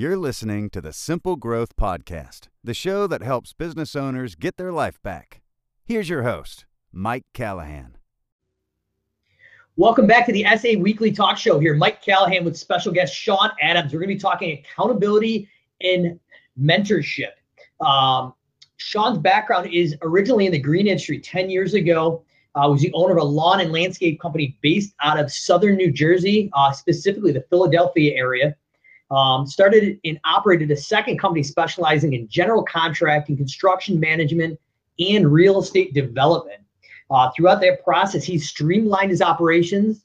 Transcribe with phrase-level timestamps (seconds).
[0.00, 4.70] You're listening to the Simple Growth Podcast, the show that helps business owners get their
[4.70, 5.40] life back.
[5.84, 7.96] Here's your host, Mike Callahan.
[9.74, 11.74] Welcome back to the SA Weekly Talk Show here.
[11.74, 13.92] Mike Callahan with special guest Sean Adams.
[13.92, 15.48] We're going to be talking accountability
[15.80, 16.20] and
[16.56, 17.32] mentorship.
[17.80, 18.34] Um,
[18.76, 22.22] Sean's background is originally in the green industry 10 years ago.
[22.54, 25.90] Uh, was the owner of a lawn and landscape company based out of southern New
[25.90, 28.54] Jersey, uh, specifically the Philadelphia area.
[29.10, 34.60] Um, started and operated a second company specializing in general contracting, construction management,
[34.98, 36.60] and real estate development.
[37.10, 40.04] Uh, throughout that process, he streamlined his operations,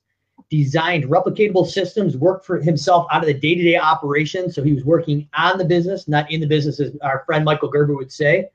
[0.49, 4.55] designed replicatable systems, worked for himself out of the day to day operations.
[4.55, 7.70] So he was working on the business, not in the business, as our friend Michael
[7.70, 8.49] Gerber would say.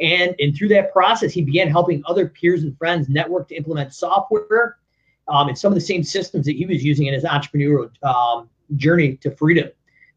[0.00, 3.92] And, and through that process, he began helping other peers and friends network to implement
[3.92, 4.76] software
[5.26, 8.48] um, and some of the same systems that he was using in his entrepreneurial um,
[8.76, 9.68] journey to freedom.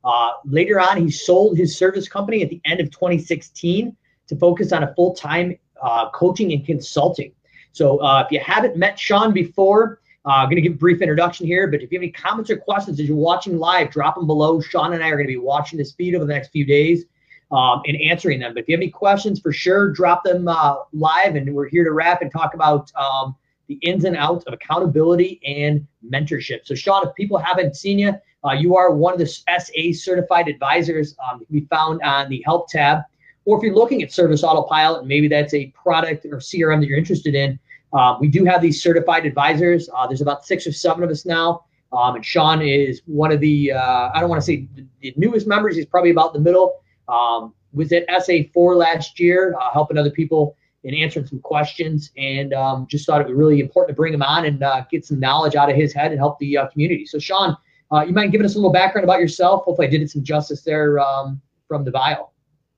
[0.04, 3.96] Uh, later on, he sold his service company at the end of 2016
[4.27, 7.32] to focus on a full time uh, coaching and consulting.
[7.71, 11.02] So uh, if you haven't met Sean before, uh, I'm going to give a brief
[11.02, 14.16] introduction here, but if you have any comments or questions as you're watching live, drop
[14.16, 14.62] them below.
[14.62, 17.05] Sean and I are going to be watching this feed over the next few days
[17.52, 18.54] um, and answering them.
[18.54, 21.84] But if you have any questions, for sure, drop them uh, live, and we're here
[21.84, 23.36] to wrap and talk about um,
[23.68, 26.65] the ins and outs of accountability and mentorship.
[26.65, 28.13] So, Sean, if people haven't seen you,
[28.45, 31.15] uh, you are one of the SA certified advisors.
[31.29, 32.99] Um, can be found on the help tab.
[33.45, 36.97] Or if you're looking at Service Autopilot, maybe that's a product or CRM that you're
[36.97, 37.59] interested in,
[37.93, 39.89] uh, we do have these certified advisors.
[39.95, 41.65] Uh, there's about six or seven of us now.
[41.91, 44.67] Um, and Sean is one of the, uh, I don't want to say
[45.01, 46.81] the newest members, he's probably about the middle.
[47.09, 52.53] Um, was at SA4 last year, uh, helping other people and answering some questions, and
[52.53, 55.19] um, just thought it was really important to bring him on and uh, get some
[55.19, 57.05] knowledge out of his head and help the uh, community.
[57.05, 57.55] So, Sean,
[57.91, 59.63] uh, you mind giving us a little background about yourself?
[59.63, 62.29] Hopefully, I did it some justice there um, from the bio.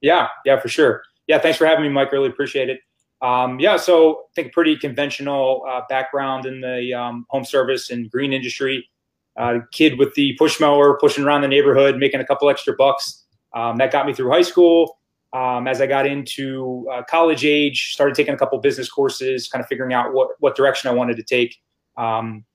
[0.01, 1.03] Yeah, yeah, for sure.
[1.27, 2.11] Yeah, thanks for having me, Mike.
[2.11, 2.79] Really appreciate it.
[3.21, 8.11] Um, yeah, so I think pretty conventional uh, background in the um, home service and
[8.11, 8.89] green industry.
[9.37, 13.23] Uh, kid with the push mower, pushing around the neighborhood, making a couple extra bucks.
[13.53, 14.99] Um, that got me through high school.
[15.31, 19.63] Um, as I got into uh, college age, started taking a couple business courses, kind
[19.63, 21.59] of figuring out what, what direction I wanted to take.
[21.97, 22.45] Um,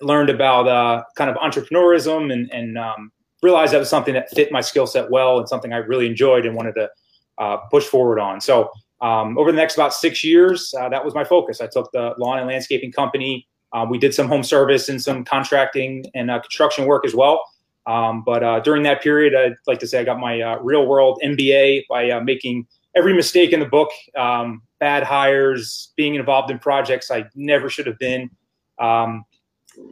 [0.00, 3.12] learned about uh, kind of entrepreneurism and, and um,
[3.42, 6.46] realized that was something that fit my skill set well and something I really enjoyed
[6.46, 6.90] and wanted to
[7.38, 8.40] uh, push forward on.
[8.40, 11.60] So um, over the next about six years, uh, that was my focus.
[11.60, 13.46] I took the lawn and landscaping company.
[13.72, 17.40] Uh, we did some home service and some contracting and uh, construction work as well.
[17.86, 21.20] Um, but uh, during that period, I'd like to say I got my real world
[21.24, 27.10] MBA by making every mistake in the book, um, bad hires, being involved in projects
[27.10, 28.30] I never should have been,
[28.78, 29.24] um,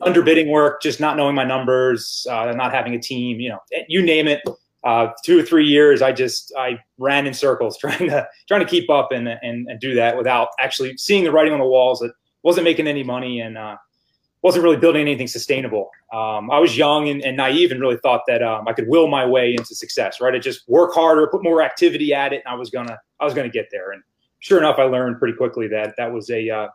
[0.01, 4.03] underbidding work, just not knowing my numbers, uh, not having a team, you know, you
[4.03, 4.43] name it.
[4.85, 8.67] Uh, two or three years, I just I ran in circles trying to trying to
[8.67, 11.99] keep up and, and, and do that without actually seeing the writing on the walls.
[12.01, 12.13] That
[12.43, 13.77] wasn't making any money and uh,
[14.43, 15.91] wasn't really building anything sustainable.
[16.13, 19.09] Um, I was young and, and, naive and really thought that um, I could will
[19.09, 20.21] my way into success.
[20.21, 23.25] Right, I just work harder, put more activity at it, and I was gonna I
[23.25, 23.91] was gonna get there.
[23.91, 24.03] And
[24.39, 26.69] sure enough, I learned pretty quickly that that was a uh,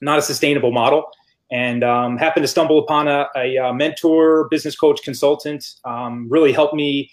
[0.00, 1.04] not a sustainable model.
[1.52, 5.74] And um, happened to stumble upon a, a, a mentor, business coach, consultant.
[5.84, 7.10] Um, really helped me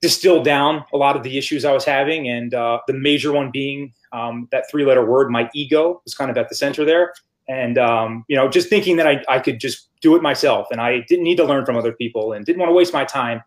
[0.00, 3.50] distill down a lot of the issues I was having, and uh, the major one
[3.52, 7.12] being um, that three-letter word, my ego, was kind of at the center there
[7.48, 10.80] and um, you know just thinking that I, I could just do it myself and
[10.80, 13.42] i didn't need to learn from other people and didn't want to waste my time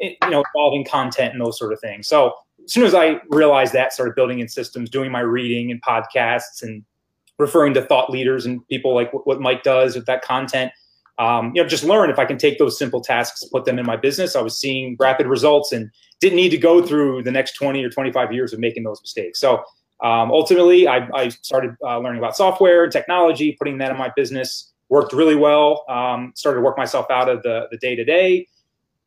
[0.00, 2.32] you know involving content and those sort of things so
[2.64, 6.62] as soon as i realized that started building in systems doing my reading and podcasts
[6.62, 6.82] and
[7.38, 10.72] referring to thought leaders and people like what mike does with that content
[11.18, 13.86] um, you know just learn if i can take those simple tasks put them in
[13.86, 15.90] my business i was seeing rapid results and
[16.20, 19.40] didn't need to go through the next 20 or 25 years of making those mistakes
[19.40, 19.62] so
[20.00, 24.12] um, ultimately, I, I started uh, learning about software and technology, putting that in my
[24.14, 24.72] business.
[24.90, 25.84] Worked really well.
[25.88, 28.46] Um, started to work myself out of the the day to day.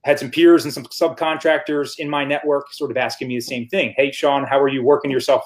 [0.04, 3.68] Had some peers and some subcontractors in my network, sort of asking me the same
[3.68, 3.94] thing.
[3.98, 5.44] Hey, Sean, how are you working yourself?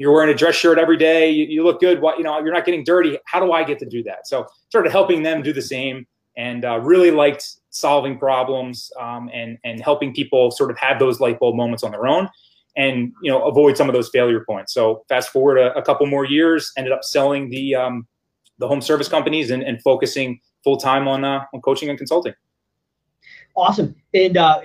[0.00, 1.30] You're wearing a dress shirt every day.
[1.30, 2.00] You, you look good.
[2.00, 2.38] What you know?
[2.38, 3.18] You're not getting dirty.
[3.26, 4.26] How do I get to do that?
[4.26, 6.06] So started helping them do the same,
[6.38, 11.20] and uh, really liked solving problems um, and and helping people sort of have those
[11.20, 12.30] light bulb moments on their own
[12.76, 14.72] and you know avoid some of those failure points.
[14.72, 18.08] So fast forward a, a couple more years, ended up selling the um,
[18.58, 22.32] the home service companies and, and focusing full time on uh, on coaching and consulting.
[23.54, 23.94] Awesome.
[24.14, 24.60] And uh,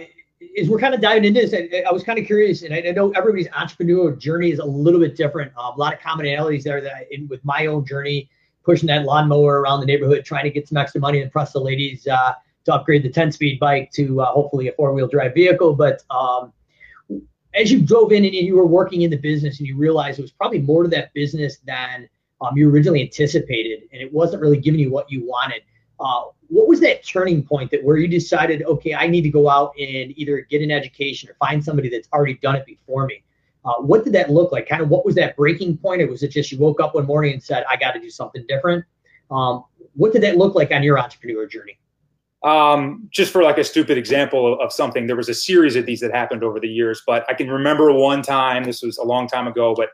[0.60, 2.78] as we're kind of diving into this, I, I was kind of curious, and I,
[2.88, 5.52] I, know everybody's entrepreneurial journey is a little bit different.
[5.58, 8.30] Um, a lot of commonalities there that I, in, with my own journey,
[8.64, 11.60] pushing that lawnmower around the neighborhood, trying to get some extra money and impress the
[11.60, 12.34] ladies uh,
[12.66, 15.76] to upgrade the 10 speed bike to uh, hopefully a four wheel drive vehicle.
[15.76, 16.52] But um,
[17.54, 20.24] as you drove in and you were working in the business and you realized it
[20.24, 22.10] was probably more to that business than
[22.42, 25.62] um, you originally anticipated, and it wasn't really giving you what you wanted.
[26.00, 29.50] Uh, what was that turning point that where you decided, okay, I need to go
[29.50, 33.24] out and either get an education or find somebody that's already done it before me?
[33.64, 34.68] Uh, what did that look like?
[34.68, 36.02] Kind of what was that breaking point?
[36.02, 38.10] Or was it just you woke up one morning and said, I got to do
[38.10, 38.86] something different?
[39.32, 39.64] Um,
[39.96, 41.80] what did that look like on your entrepreneur journey?
[42.44, 45.88] Um, just for like a stupid example of, of, something, there was a series of
[45.88, 49.04] these that happened over the years, but I can remember one time, this was a
[49.04, 49.90] long time ago, but,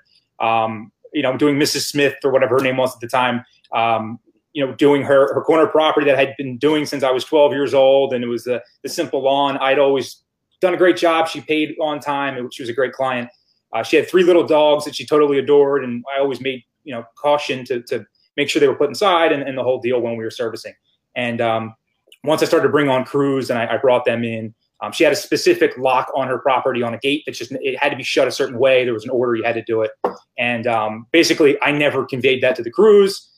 [0.45, 1.87] um, you know, doing Mrs.
[1.87, 4.19] Smith or whatever her name was at the time, um,
[4.53, 7.23] you know, doing her, her corner property that I had been doing since I was
[7.23, 8.13] 12 years old.
[8.13, 9.57] And it was the, the simple lawn.
[9.57, 10.23] I'd always
[10.59, 11.27] done a great job.
[11.27, 12.49] She paid on time.
[12.51, 13.29] She was a great client.
[13.73, 15.83] Uh, she had three little dogs that she totally adored.
[15.83, 18.05] And I always made, you know, caution to, to
[18.35, 20.73] make sure they were put inside and, and the whole deal when we were servicing.
[21.15, 21.75] And, um,
[22.23, 25.03] once I started to bring on crews and I, I brought them in, um, she
[25.03, 27.95] had a specific lock on her property on a gate that just it had to
[27.95, 28.83] be shut a certain way.
[28.83, 29.91] There was an order you had to do it,
[30.39, 33.29] and um, basically I never conveyed that to the crews.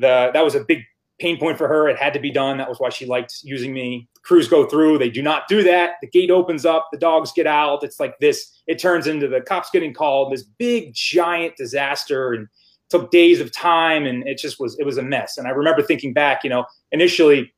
[0.00, 0.82] The that was a big
[1.18, 1.88] pain point for her.
[1.88, 2.58] It had to be done.
[2.58, 4.08] That was why she liked using me.
[4.22, 4.98] Crews go through.
[4.98, 5.94] They do not do that.
[6.02, 6.88] The gate opens up.
[6.92, 7.82] The dogs get out.
[7.82, 8.62] It's like this.
[8.66, 10.32] It turns into the cops getting called.
[10.32, 12.48] This big giant disaster and
[12.90, 15.38] took days of time and it just was it was a mess.
[15.38, 17.52] And I remember thinking back, you know, initially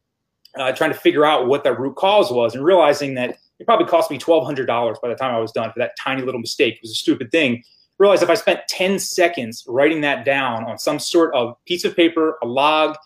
[0.59, 3.87] uh, trying to figure out what the root cause was and realizing that it probably
[3.87, 4.67] cost me $1,200
[5.03, 6.75] by the time I was done for that tiny little mistake.
[6.75, 7.63] It was a stupid thing.
[7.99, 11.97] Realized if I spent 10 seconds writing that down on some sort of piece of
[11.97, 12.97] paper, a log,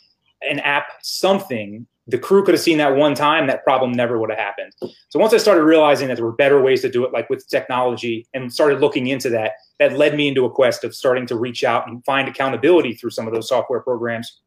[0.42, 4.28] an app, something, the crew could have seen that one time, that problem never would
[4.28, 4.72] have happened.
[5.08, 7.48] So once I started realizing that there were better ways to do it, like with
[7.48, 11.36] technology, and started looking into that, that led me into a quest of starting to
[11.36, 14.40] reach out and find accountability through some of those software programs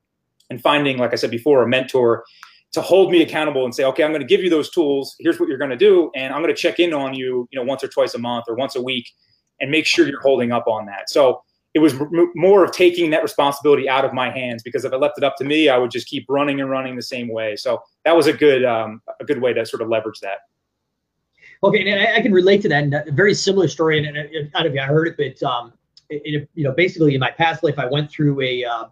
[0.50, 2.26] and finding, like I said before, a mentor
[2.74, 5.16] to hold me accountable and say, okay, I'm going to give you those tools.
[5.20, 7.58] Here's what you're going to do, and I'm going to check in on you, you
[7.58, 9.10] know, once or twice a month or once a week,
[9.60, 11.10] and make sure you're holding up on that.
[11.10, 11.42] So
[11.74, 14.96] it was m- more of taking that responsibility out of my hands because if I
[14.96, 17.56] left it up to me, I would just keep running and running the same way.
[17.56, 20.40] So that was a good um, a good way to sort of leverage that.
[21.64, 22.84] Okay, and I, I can relate to that.
[22.84, 25.48] And a very similar story, and I, I don't know if you heard it, but
[25.48, 25.74] um,
[26.10, 28.86] it, you know, basically in my past life, I went through a uh,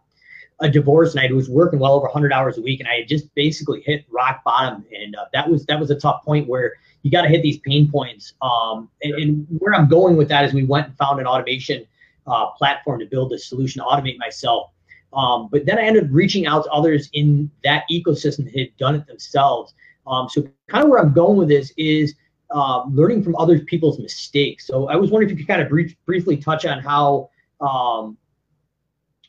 [0.59, 3.07] a divorce and I was working well over 100 hours a week and I had
[3.07, 6.73] just basically hit rock bottom and uh, that was that was a tough point where
[7.03, 10.45] you got to hit these pain points um, and, and, where I'm going with that
[10.45, 11.85] is we went and found an automation
[12.25, 14.71] uh, platform to build a solution to automate myself.
[15.11, 18.75] Um, but then I ended up reaching out to others in that ecosystem that had
[18.77, 19.75] done it themselves.
[20.07, 22.15] Um, so kind of where I'm going with this is
[22.51, 24.65] uh, learning from other people's mistakes.
[24.65, 27.29] So I was wondering if you could kind of brief, briefly touch on how
[27.61, 28.17] um,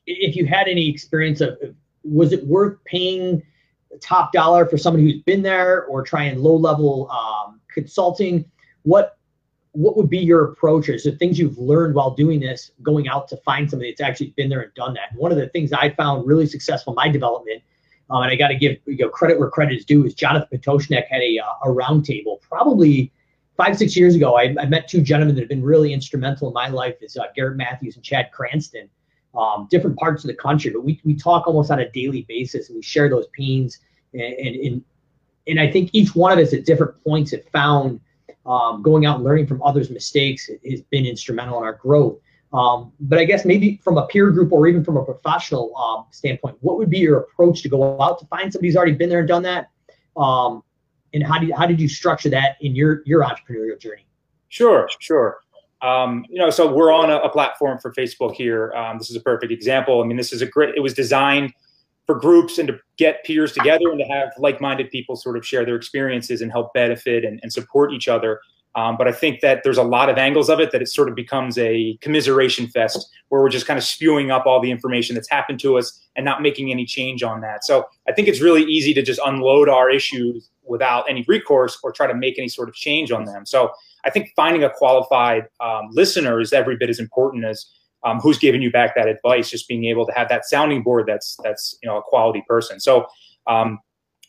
[0.07, 1.59] if you had any experience of,
[2.03, 3.43] was it worth paying
[4.01, 8.45] top dollar for somebody who's been there or trying low level um, consulting?
[8.83, 9.19] What
[9.73, 13.37] what would be your approaches, the things you've learned while doing this, going out to
[13.39, 15.09] find somebody that's actually been there and done that?
[15.17, 17.61] One of the things I found really successful in my development,
[18.09, 20.47] um, and I got to give you know, credit where credit is due, is Jonathan
[20.57, 23.11] Pototschnik had a, uh, a roundtable probably
[23.57, 24.37] five, six years ago.
[24.37, 27.25] I, I, met two gentlemen that have been really instrumental in my life, is uh,
[27.35, 28.89] Garrett Matthews and Chad Cranston
[29.37, 32.69] um, different parts of the country, but we, we talk almost on a daily basis
[32.69, 33.81] and we share those pains.
[34.13, 34.85] And, and, and,
[35.47, 38.01] and I think each one of us at different points have found
[38.47, 42.19] um, going out and learning from others' mistakes has been instrumental in our growth.
[42.53, 46.07] Um, but I guess maybe from a peer group or even from a professional um,
[46.13, 49.09] standpoint, what would be your approach to go out to find somebody who's already been
[49.09, 49.71] there and done that?
[50.17, 50.63] Um,
[51.13, 54.07] and how did how did you structure that in your your entrepreneurial journey?
[54.49, 55.39] Sure, sure.
[55.83, 58.73] Um, you know, so we're on a, a platform for Facebook here.
[58.73, 60.03] Um, this is a perfect example.
[60.03, 60.75] I mean, this is a great.
[60.77, 61.53] It was designed
[62.07, 65.65] for groups and to get peers together and to have like-minded people sort of share
[65.65, 68.41] their experiences and help benefit and, and support each other.
[68.77, 71.09] Um, but I think that there's a lot of angles of it that it sort
[71.09, 75.15] of becomes a commiseration fest where we're just kind of spewing up all the information
[75.15, 77.65] that's happened to us and not making any change on that.
[77.65, 81.93] So I think it's really easy to just unload our issues without any recourse or
[81.93, 83.47] try to make any sort of change on them.
[83.47, 83.71] So
[84.05, 87.67] I think finding a qualified um, listener is every bit as important as
[88.05, 89.51] um, who's giving you back that advice.
[89.51, 92.81] Just being able to have that sounding board that's that's you know a quality person.
[92.81, 93.07] So
[93.47, 93.79] um,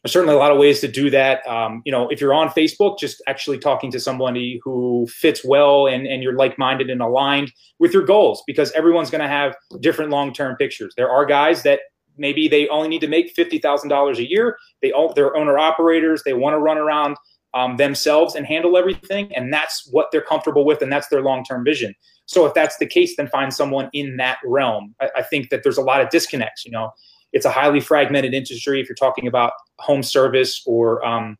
[0.03, 1.45] there's certainly a lot of ways to do that.
[1.47, 5.87] Um, you know, if you're on Facebook, just actually talking to somebody who fits well
[5.87, 10.11] and, and you're like-minded and aligned with your goals, because everyone's going to have different
[10.11, 10.93] long-term pictures.
[10.95, 11.79] There are guys that
[12.17, 14.57] maybe they only need to make fifty thousand dollars a year.
[14.81, 16.21] They all they're owner operators.
[16.23, 17.17] They want to run around
[17.55, 19.33] um, themselves and handle everything.
[19.35, 21.95] And that's what they're comfortable with, and that's their long term vision.
[22.25, 24.95] So if that's the case, then find someone in that realm.
[25.01, 26.65] I, I, think that there's a lot of disconnects.
[26.65, 26.91] You know,
[27.33, 28.81] it's a highly fragmented industry.
[28.81, 31.37] If you're talking about home service or um,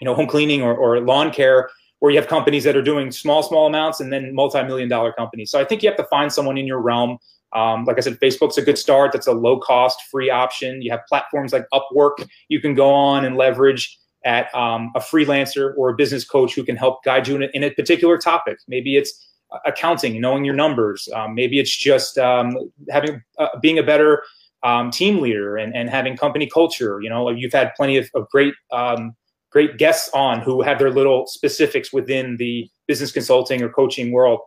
[0.00, 3.10] you know home cleaning or, or lawn care, where you have companies that are doing
[3.10, 5.50] small, small amounts and then multi-million dollar companies.
[5.50, 7.18] So I think you have to find someone in your realm.
[7.54, 9.12] Um, like I said, Facebook's a good start.
[9.12, 10.82] That's a low cost, free option.
[10.82, 15.72] You have platforms like Upwork you can go on and leverage at um, a freelancer
[15.76, 18.58] or a business coach who can help guide you in a, in a particular topic.
[18.68, 19.26] Maybe it's
[19.64, 21.08] accounting, knowing your numbers.
[21.14, 22.56] Um, maybe it's just um,
[22.90, 24.22] having uh, being a better
[24.62, 27.00] um, team leader and, and having company culture.
[27.02, 29.14] You know, you've had plenty of, of great um,
[29.50, 34.40] great guests on who have their little specifics within the business consulting or coaching world.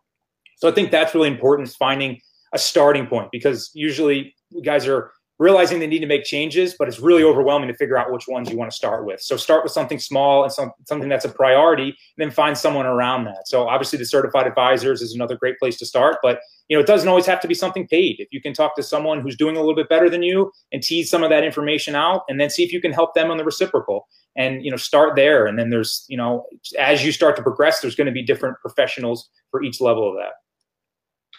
[0.57, 2.19] So I think that's really important is finding
[2.53, 6.99] a starting point because usually guys are realizing they need to make changes, but it's
[6.99, 9.21] really overwhelming to figure out which ones you want to start with.
[9.21, 12.85] So start with something small and some, something that's a priority, and then find someone
[12.85, 13.47] around that.
[13.47, 16.39] So obviously the certified advisors is another great place to start, but
[16.69, 18.17] you know, it doesn't always have to be something paid.
[18.19, 20.83] If you can talk to someone who's doing a little bit better than you and
[20.83, 23.37] tease some of that information out and then see if you can help them on
[23.37, 25.47] the reciprocal and, you know, start there.
[25.47, 26.45] And then there's, you know,
[26.77, 30.15] as you start to progress, there's going to be different professionals for each level of
[30.17, 30.33] that.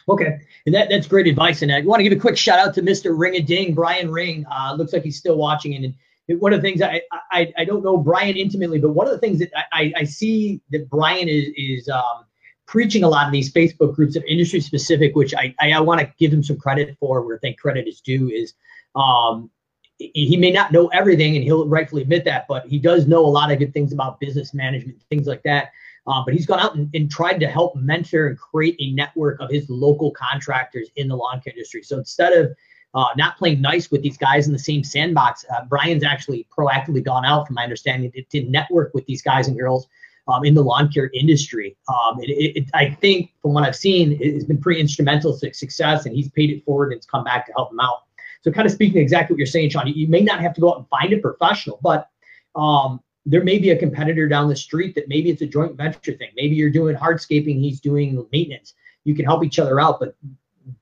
[0.08, 1.62] Okay, and that, that's great advice.
[1.62, 3.18] And I want to give a quick shout out to Mr.
[3.18, 4.46] Ring a Ding, Brian Ring.
[4.50, 5.74] Uh, looks like he's still watching.
[5.74, 5.94] And,
[6.28, 7.00] one of the things I,
[7.32, 10.60] I I don't know Brian intimately, but one of the things that I, I see
[10.70, 12.26] that Brian is is um,
[12.66, 16.00] preaching a lot in these Facebook groups of industry specific, which I I, I want
[16.00, 17.22] to give him some credit for.
[17.22, 18.52] Where I think credit is due is
[18.94, 19.50] um,
[19.98, 23.26] he may not know everything, and he'll rightfully admit that, but he does know a
[23.26, 25.72] lot of good things about business management, things like that.
[26.08, 29.38] Uh, but he's gone out and, and, tried to help mentor and create a network
[29.40, 31.82] of his local contractors in the lawn care industry.
[31.82, 32.50] So instead of
[32.94, 37.04] uh, not playing nice with these guys in the same sandbox, uh, Brian's actually proactively
[37.04, 39.86] gone out, from my understanding, to, to network with these guys and girls
[40.28, 41.76] um, in the lawn care industry.
[41.88, 46.06] Um, it, it, I think, from what I've seen, it's been pretty instrumental to success,
[46.06, 48.04] and he's paid it forward and it's come back to help him out.
[48.42, 50.60] So, kind of speaking exactly what you're saying, Sean, you, you may not have to
[50.60, 52.08] go out and find a professional, but
[52.54, 53.00] um,
[53.30, 56.30] there may be a competitor down the street that maybe it's a joint venture thing.
[56.34, 58.74] Maybe you're doing hardscaping, he's doing maintenance.
[59.04, 60.16] You can help each other out, but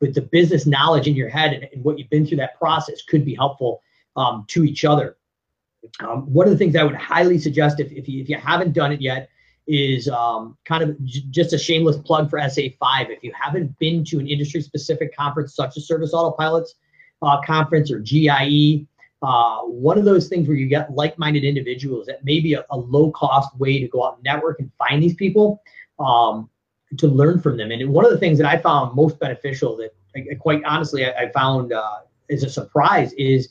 [0.00, 3.02] but the business knowledge in your head and, and what you've been through that process
[3.02, 3.82] could be helpful
[4.16, 5.16] um, to each other.
[6.00, 8.72] Um, one of the things I would highly suggest if, if, you, if you haven't
[8.72, 9.28] done it yet
[9.68, 13.10] is um, kind of j- just a shameless plug for SA5.
[13.10, 16.70] If you haven't been to an industry specific conference such as Service Autopilots
[17.22, 18.88] uh, Conference or GIE,
[19.22, 22.76] uh, one of those things where you get like-minded individuals that may be a, a
[22.76, 25.62] low-cost way to go out and network and find these people
[25.98, 26.48] um,
[26.98, 27.70] to learn from them.
[27.70, 31.24] And one of the things that I found most beneficial that I, quite honestly I,
[31.24, 31.98] I found uh,
[32.30, 33.48] as a surprise is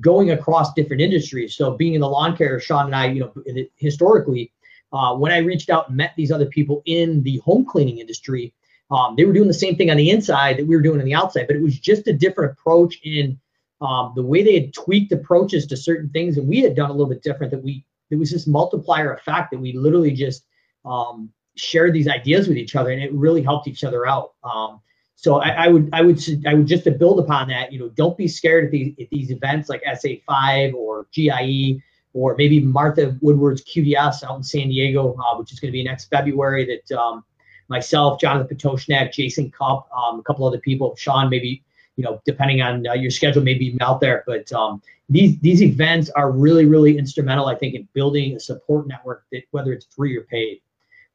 [0.00, 1.56] going across different industries.
[1.56, 3.32] So being in the lawn care, Sean and I, you know,
[3.76, 4.52] historically,
[4.92, 8.52] uh, when I reached out and met these other people in the home cleaning industry,
[8.90, 11.06] um, they were doing the same thing on the inside that we were doing on
[11.06, 13.38] the outside, but it was just a different approach in
[13.80, 16.92] um, the way they had tweaked approaches to certain things and we had done a
[16.92, 20.44] little bit different that we there was this multiplier effect that we literally just
[20.84, 24.34] um, shared these ideas with each other and it really helped each other out.
[24.44, 24.80] Um,
[25.16, 27.88] so I, I, would i would i would just to build upon that you know
[27.88, 33.16] don't be scared at these at these events like sa5 or gie or maybe martha
[33.22, 36.96] woodward's qds out in san diego uh, which is going to be next february that
[36.96, 37.24] um,
[37.68, 41.64] myself jonathan pototschnik jason cup um, a couple other people sean maybe
[41.96, 44.22] you know, depending on uh, your schedule, maybe out there.
[44.26, 48.86] But um, these these events are really really instrumental, I think, in building a support
[48.86, 50.60] network that whether it's free or paid.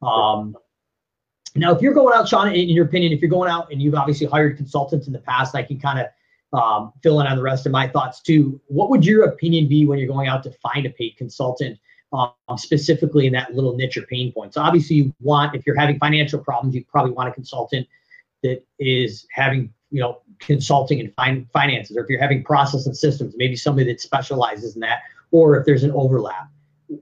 [0.02, 0.56] Um,
[1.54, 3.94] now, if you're going out, Sean, in your opinion, if you're going out and you've
[3.94, 6.06] obviously hired consultants in the past, I can kind of
[6.58, 8.60] um, fill in on the rest of my thoughts too.
[8.66, 11.78] What would your opinion be when you're going out to find a paid consultant,
[12.12, 14.54] um, specifically in that little niche or pain point?
[14.54, 17.86] So obviously, you want if you're having financial problems, you probably want a consultant
[18.42, 22.96] that is having you know consulting and fin- finances, or if you're having process and
[22.96, 26.48] systems, maybe somebody that specializes in that, or if there's an overlap.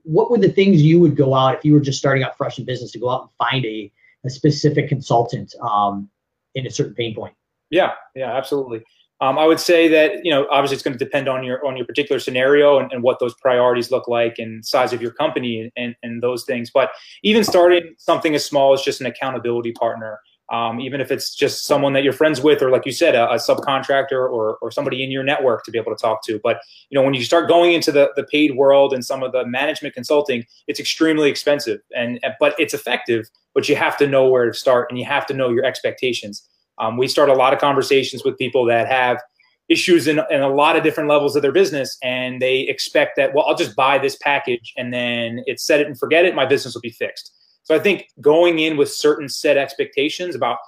[0.05, 2.59] What would the things you would go out if you were just starting out fresh
[2.59, 3.91] in business to go out and find a,
[4.25, 6.09] a specific consultant um,
[6.55, 7.35] in a certain pain point?
[7.71, 8.85] Yeah, yeah, absolutely.
[9.21, 11.77] Um, I would say that you know obviously it's going to depend on your on
[11.77, 15.61] your particular scenario and, and what those priorities look like and size of your company
[15.61, 16.71] and, and, and those things.
[16.73, 16.91] But
[17.23, 21.65] even starting something as small as just an accountability partner um, even if it's just
[21.65, 25.05] someone that you're friends with, or like you said, a, a, subcontractor or, or somebody
[25.05, 26.41] in your network to be able to talk to.
[26.43, 29.31] But you know, when you start going into the, the paid world and some of
[29.31, 33.31] the management consulting, it's extremely expensive, and but it's effective.
[33.55, 36.49] But you have to know where to start, and you have to know your expectations.
[36.79, 39.21] Um, we start a lot of conversations with people that have
[39.69, 43.35] issues in, in a lot of different levels of their business, and they expect that
[43.35, 46.35] well, I'll just buy this package, and then it's set it and forget it.
[46.35, 47.35] My business will be fixed
[47.71, 50.59] so I think going in with certain set expectations about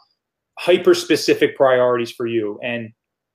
[0.57, 2.93] hyper specific priorities for you and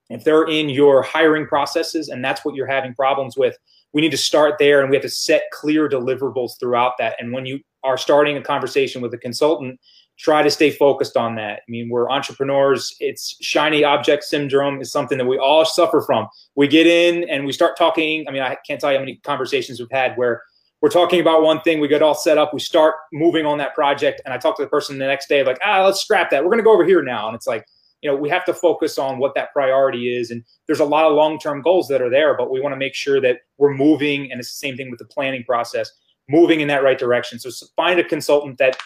[0.09, 3.57] if they're in your hiring processes and that's what you're having problems with,
[3.91, 7.17] we need to start there and we have to set clear deliverables throughout that.
[7.19, 9.81] And when you are starting a conversation with a consultant,
[10.17, 11.59] try to stay focused on that.
[11.59, 12.95] I mean, we're entrepreneurs.
[13.01, 16.29] It's shiny object syndrome is something that we all suffer from.
[16.55, 18.25] We get in and we start talking.
[18.29, 20.41] I mean, I can't tell you how many conversations we've had where
[20.81, 23.73] we're talking about one thing, we get all set up, we start moving on that
[23.73, 26.43] project, and I talk to the person the next day, like, ah, let's scrap that.
[26.43, 27.27] We're going to go over here now.
[27.27, 27.65] And it's like,
[28.01, 30.29] you know, we have to focus on what that priority is.
[30.29, 32.77] And there's a lot of long term goals that are there, but we want to
[32.77, 34.31] make sure that we're moving.
[34.31, 35.91] And it's the same thing with the planning process,
[36.29, 37.39] moving in that right direction.
[37.39, 38.77] So find a consultant that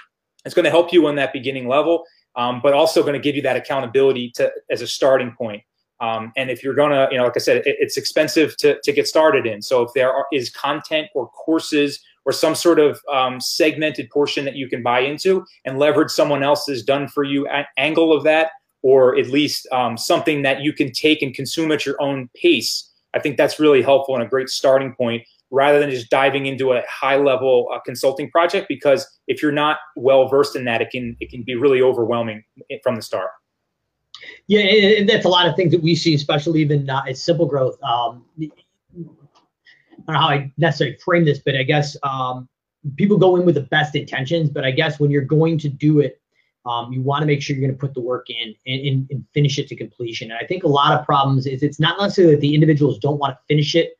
[0.45, 2.05] is going to help you on that beginning level,
[2.37, 5.61] um, but also going to give you that accountability to as a starting point.
[6.01, 8.91] Um, and if you're gonna, you know, like I said, it, it's expensive to, to
[8.91, 9.61] get started in.
[9.61, 14.43] So if there are, is content or courses or some sort of um, segmented portion
[14.45, 18.51] that you can buy into and leverage someone else's done for you angle of that,
[18.81, 22.89] or at least um, something that you can take and consume at your own pace.
[23.13, 26.71] I think that's really helpful and a great starting point rather than just diving into
[26.71, 30.89] a high level uh, consulting project because if you're not well versed in that it
[30.89, 32.41] can it can be really overwhelming
[32.83, 33.31] from the start
[34.47, 37.45] yeah and that's a lot of things that we see especially even uh, at simple
[37.45, 38.49] growth um, i
[38.95, 42.47] don't know how i necessarily frame this but i guess um,
[42.97, 45.99] people go in with the best intentions but i guess when you're going to do
[45.99, 46.21] it
[46.65, 49.07] um, you want to make sure you're going to put the work in and, and,
[49.09, 50.29] and, finish it to completion.
[50.29, 53.17] And I think a lot of problems is it's not necessarily that the individuals don't
[53.17, 53.97] want to finish it,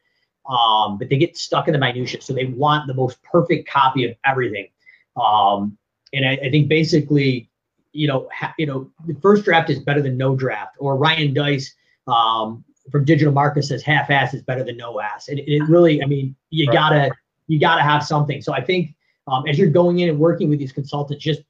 [0.48, 2.22] um, but they get stuck in the minutia.
[2.22, 4.68] So they want the most perfect copy of everything.
[5.16, 5.78] Um,
[6.14, 7.50] and I, I, think basically,
[7.94, 10.76] you know, ha, you know, the first draft is better than no draft.
[10.80, 11.74] Or Ryan Deiss
[12.08, 15.28] um, from Digital Market says half-ass is better than no ass.
[15.28, 16.74] And it, it really, I mean, you right.
[16.74, 17.12] gotta
[17.48, 18.42] you gotta have something.
[18.42, 18.96] So I think
[19.28, 21.42] um, as you're going in and working with these consultants, just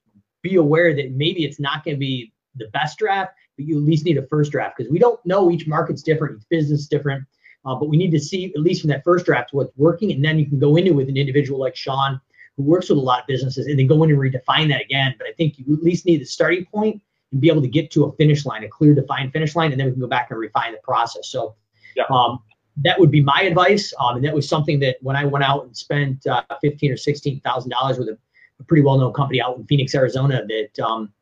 [0.42, 3.82] be aware that maybe it's not going to be the best draft, but you at
[3.84, 7.24] least need a first draft because we don't know each market's different, each business different.
[7.64, 10.24] Uh, but we need to see at least from that first draft what's working, and
[10.24, 12.20] then you can go into with an individual like Sean
[12.56, 15.14] who works with a lot of businesses, and then go in and redefine that again.
[15.18, 17.00] But I think you at least need the starting point
[17.32, 19.80] and be able to get to a finish line, a clear defined finish line, and
[19.80, 21.28] then we can go back and refine the process.
[21.28, 21.54] So
[21.96, 22.04] yeah.
[22.10, 22.40] um,
[22.78, 25.64] that would be my advice, um, and that was something that when I went out
[25.64, 28.18] and spent uh, fifteen or sixteen thousand dollars with a,
[28.60, 31.12] a, pretty well known company out in Phoenix, Arizona, that um,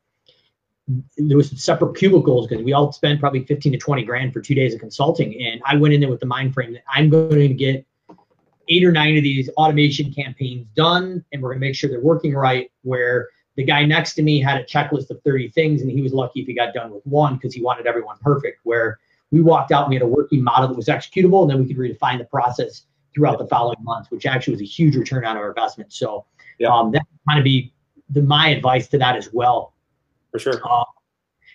[1.17, 4.55] there was separate cubicles because we all spent probably 15 to 20 grand for two
[4.55, 5.39] days of consulting.
[5.41, 7.85] And I went in there with the mind frame that I'm going to get
[8.71, 12.01] eight or nine of these automation campaigns done, and we're going to make sure they're
[12.01, 12.71] working right.
[12.83, 16.13] Where the guy next to me had a checklist of 30 things, and he was
[16.13, 18.59] lucky if he got done with one because he wanted everyone perfect.
[18.63, 18.99] Where
[19.31, 21.67] we walked out and we had a working model that was executable, and then we
[21.67, 25.37] could redefine the process throughout the following months, which actually was a huge return on
[25.37, 25.91] our investment.
[25.91, 26.25] So
[26.59, 26.69] yeah.
[26.69, 27.73] um, that kind of be
[28.09, 29.73] the, my advice to that as well
[30.31, 30.61] for sure.
[30.63, 30.83] Uh,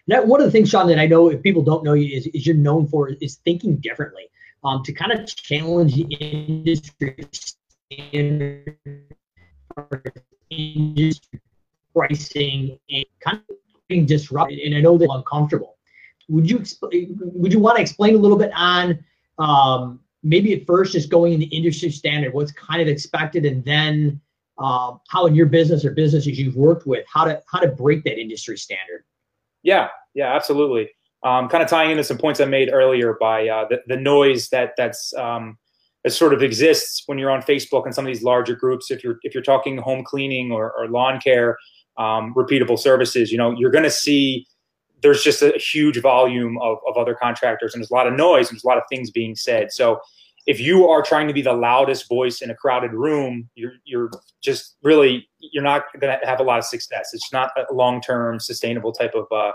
[0.09, 2.27] that one of the things, Sean, that I know if people don't know you is,
[2.29, 4.29] is you're known for is thinking differently.
[4.65, 7.29] Um, to kind of challenge the industry
[8.11, 8.77] industry
[11.95, 13.57] pricing and kind of
[13.89, 14.59] being disrupted.
[14.59, 15.77] And I know they're uncomfortable.
[16.29, 19.05] Would you would you want to explain a little bit on
[19.39, 23.65] um, maybe at first just going in the industry standard, what's kind of expected, and
[23.65, 24.21] then
[24.59, 28.03] uh, how in your business or businesses you've worked with, how to how to break
[28.05, 29.05] that industry standard.
[29.63, 30.91] Yeah, yeah, absolutely.
[31.27, 34.49] Um, kind of tying into some points I made earlier by uh, the, the noise
[34.51, 35.59] that that's um,
[36.05, 38.93] that sort of exists when you're on Facebook and some of these larger groups.
[38.93, 41.59] If you're if you're talking home cleaning or, or lawn care,
[41.99, 44.47] um, repeatable services, you know, you're going to see
[45.03, 48.49] there's just a huge volume of, of other contractors and there's a lot of noise
[48.49, 49.73] and there's a lot of things being said.
[49.73, 50.01] So
[50.47, 54.11] if you are trying to be the loudest voice in a crowded room, you're you're
[54.43, 57.11] just really you're not going to have a lot of success.
[57.13, 59.51] It's not a long term sustainable type of uh,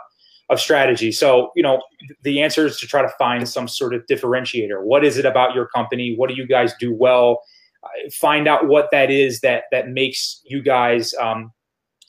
[0.51, 1.11] of strategy.
[1.11, 1.81] So you know
[2.21, 4.83] the answer is to try to find some sort of differentiator.
[4.83, 6.15] What is it about your company?
[6.15, 7.41] What do you guys do well?
[8.13, 11.51] Find out what that is that that makes you guys um,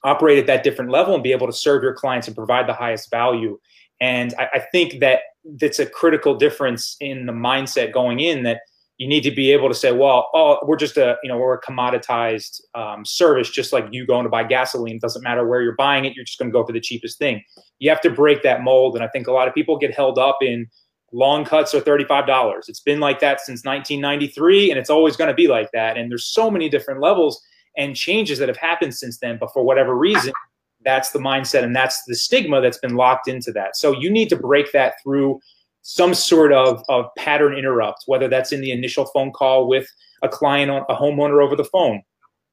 [0.04, 2.74] operate at that different level and be able to serve your clients and provide the
[2.74, 3.58] highest value.
[4.00, 5.20] And I, I think that
[5.60, 8.60] that's a critical difference in the mindset going in that
[8.98, 11.54] you need to be able to say, well, oh, we're just a, you know, we're
[11.54, 14.96] a commoditized um, service, just like you going to buy gasoline.
[14.96, 16.14] It doesn't matter where you're buying it.
[16.14, 17.42] You're just going to go for the cheapest thing.
[17.78, 18.94] You have to break that mold.
[18.94, 20.66] And I think a lot of people get held up in
[21.12, 22.68] long cuts are $35.
[22.68, 25.96] It's been like that since 1993 and it's always going to be like that.
[25.96, 27.42] And there's so many different levels
[27.76, 29.38] and changes that have happened since then.
[29.38, 30.32] But for whatever reason,
[30.84, 33.76] that's the mindset and that's the stigma that's been locked into that.
[33.76, 35.40] So you need to break that through
[35.82, 39.86] some sort of, of pattern interrupt, whether that's in the initial phone call with
[40.22, 42.02] a client, on a homeowner over the phone.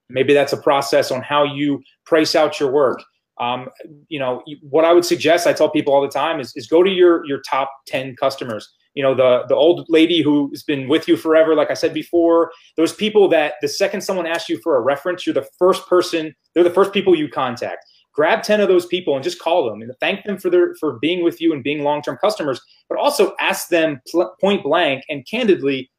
[0.10, 3.04] Maybe that's a process on how you price out your work.
[3.40, 3.70] Um,
[4.10, 6.84] you know, what I would suggest, I tell people all the time, is, is go
[6.84, 8.68] to your your top ten customers.
[8.96, 12.52] You know, the the old lady who's been with you forever, like I said before,
[12.76, 16.36] those people that the second someone asks you for a reference, you're the first person,
[16.54, 17.86] they're the first people you contact.
[18.20, 21.00] Grab 10 of those people and just call them and thank them for their for
[21.00, 24.02] being with you and being long-term customers, but also ask them
[24.42, 25.90] point blank and candidly,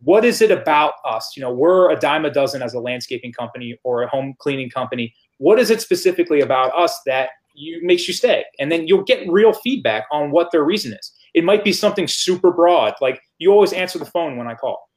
[0.00, 1.34] what is it about us?
[1.36, 4.70] You know, we're a dime a dozen as a landscaping company or a home cleaning
[4.70, 8.44] company what is it specifically about us that you makes you stay?
[8.60, 11.12] And then you'll get real feedback on what their reason is.
[11.34, 14.87] It might be something super broad, like you always answer the phone when I call.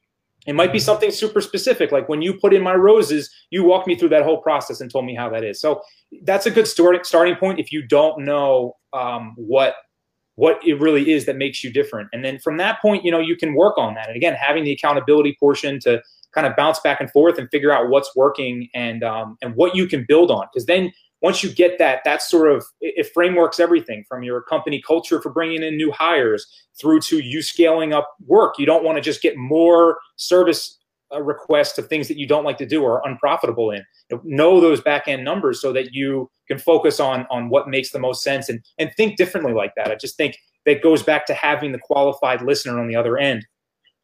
[0.46, 3.86] It might be something super specific, like when you put in my roses, you walked
[3.86, 5.60] me through that whole process and told me how that is.
[5.60, 5.82] So
[6.24, 9.74] that's a good start, starting point if you don't know um, what
[10.36, 12.08] what it really is that makes you different.
[12.12, 14.08] And then from that point, you know, you can work on that.
[14.08, 16.02] And again, having the accountability portion to
[16.32, 19.76] kind of bounce back and forth and figure out what's working and um, and what
[19.76, 20.46] you can build on.
[20.52, 20.90] Because then
[21.22, 25.30] once you get that, that sort of it frameworks everything from your company culture for
[25.30, 26.46] bringing in new hires
[26.78, 28.58] through to you scaling up work.
[28.58, 30.78] You don't want to just get more service
[31.14, 33.84] uh, requests of things that you don't like to do or are unprofitable in.
[34.10, 37.68] You know, know those back end numbers so that you can focus on on what
[37.68, 39.90] makes the most sense and and think differently like that.
[39.90, 43.46] I just think that goes back to having the qualified listener on the other end.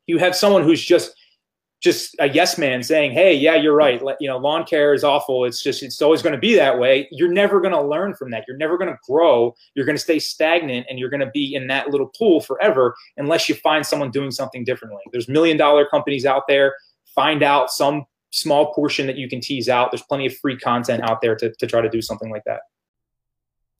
[0.07, 1.14] You have someone who's just
[1.80, 4.02] just a yes man saying, "Hey, yeah, you're right.
[4.20, 5.44] You know, lawn care is awful.
[5.44, 8.30] It's just it's always going to be that way." You're never going to learn from
[8.30, 8.44] that.
[8.48, 9.54] You're never going to grow.
[9.74, 12.94] You're going to stay stagnant, and you're going to be in that little pool forever
[13.16, 15.02] unless you find someone doing something differently.
[15.12, 16.74] There's million dollar companies out there.
[17.14, 19.90] Find out some small portion that you can tease out.
[19.90, 22.60] There's plenty of free content out there to, to try to do something like that.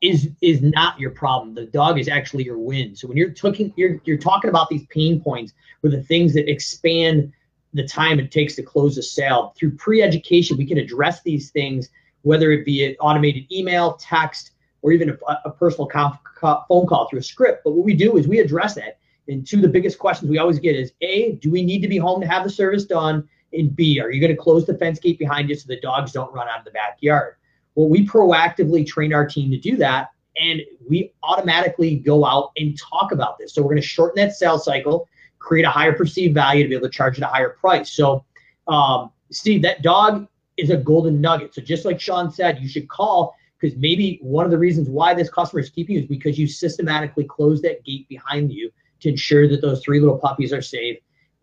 [0.00, 1.54] is is not your problem.
[1.54, 2.96] The dog is actually your win.
[2.96, 5.52] So when you're talking, you're you're talking about these pain points
[5.84, 7.32] or the things that expand
[7.72, 9.54] the time it takes to close a sale.
[9.56, 11.88] Through pre-education, we can address these things,
[12.22, 17.20] whether it be an automated email, text, or even a, a personal phone call through
[17.20, 17.62] a script.
[17.64, 18.98] But what we do is we address that.
[19.28, 21.88] And two of the biggest questions we always get is A, do we need to
[21.88, 23.28] be home to have the service done?
[23.52, 26.12] And B, are you going to close the fence gate behind you so the dogs
[26.12, 27.36] don't run out of the backyard?
[27.74, 30.10] Well, we proactively train our team to do that.
[30.36, 33.54] And we automatically go out and talk about this.
[33.54, 35.08] So we're going to shorten that sales cycle
[35.42, 37.92] create a higher perceived value to be able to charge at a higher price.
[37.92, 38.24] So,
[38.68, 41.54] um, Steve, that dog is a golden nugget.
[41.54, 45.14] So just like Sean said, you should call because maybe one of the reasons why
[45.14, 49.08] this customer is keeping you is because you systematically close that gate behind you to
[49.08, 50.98] ensure that those three little puppies are safe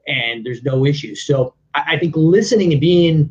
[0.08, 1.24] and there's no issues.
[1.26, 3.30] So I, I think listening and being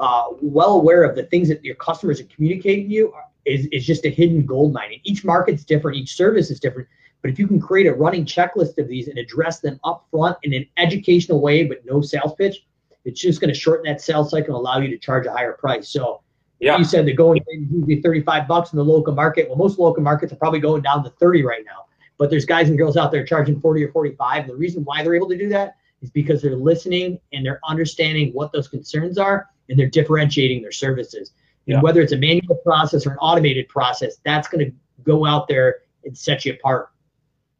[0.00, 3.86] uh, well aware of the things that your customers are communicating to you is, is
[3.86, 4.92] just a hidden gold mine.
[4.92, 6.88] And each market's different, each service is different.
[7.22, 10.36] But if you can create a running checklist of these and address them up front
[10.42, 12.64] in an educational way, but no sales pitch,
[13.04, 15.54] it's just going to shorten that sales cycle and allow you to charge a higher
[15.54, 15.88] price.
[15.88, 16.22] So
[16.60, 16.76] yeah.
[16.76, 19.48] you said they're going usually 35 bucks in the local market.
[19.48, 21.86] Well, most local markets are probably going down to 30 right now.
[22.18, 24.42] But there's guys and girls out there charging 40 or 45.
[24.42, 27.60] And the reason why they're able to do that is because they're listening and they're
[27.66, 31.32] understanding what those concerns are and they're differentiating their services.
[31.66, 31.80] And yeah.
[31.80, 34.72] whether it's a manual process or an automated process, that's going to
[35.04, 36.90] go out there and set you apart.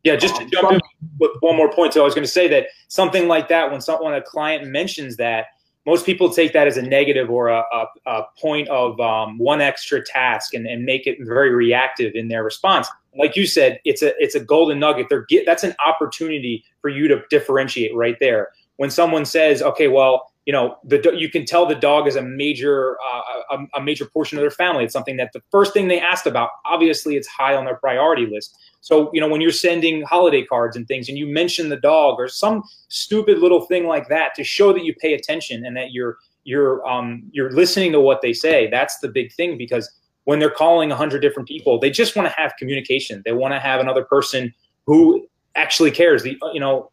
[0.09, 0.81] Yeah, just to um, jump in
[1.21, 1.92] with one more point.
[1.92, 5.16] So I was going to say that something like that, when someone a client mentions
[5.16, 5.49] that,
[5.85, 9.61] most people take that as a negative or a, a, a point of um, one
[9.61, 12.88] extra task and, and make it very reactive in their response.
[13.18, 15.09] Like you said, it's a it's a golden nugget.
[15.11, 18.49] They're get, that's an opportunity for you to differentiate right there.
[18.79, 22.23] When someone says, "Okay, well, you know, the you can tell the dog is a
[22.23, 24.83] major uh, a, a, major portion of their family.
[24.83, 26.49] It's something that the first thing they asked about.
[26.64, 28.57] Obviously, it's high on their priority list.
[28.81, 32.19] So you know, when you're sending holiday cards and things, and you mention the dog
[32.19, 35.93] or some stupid little thing like that to show that you pay attention and that
[35.93, 38.71] you're you're um, you're listening to what they say.
[38.71, 39.91] That's the big thing because
[40.25, 43.23] when they're calling 100 different people, they just want to have communication.
[43.27, 44.55] They want to have another person
[44.87, 46.23] who actually cares.
[46.23, 46.91] The you know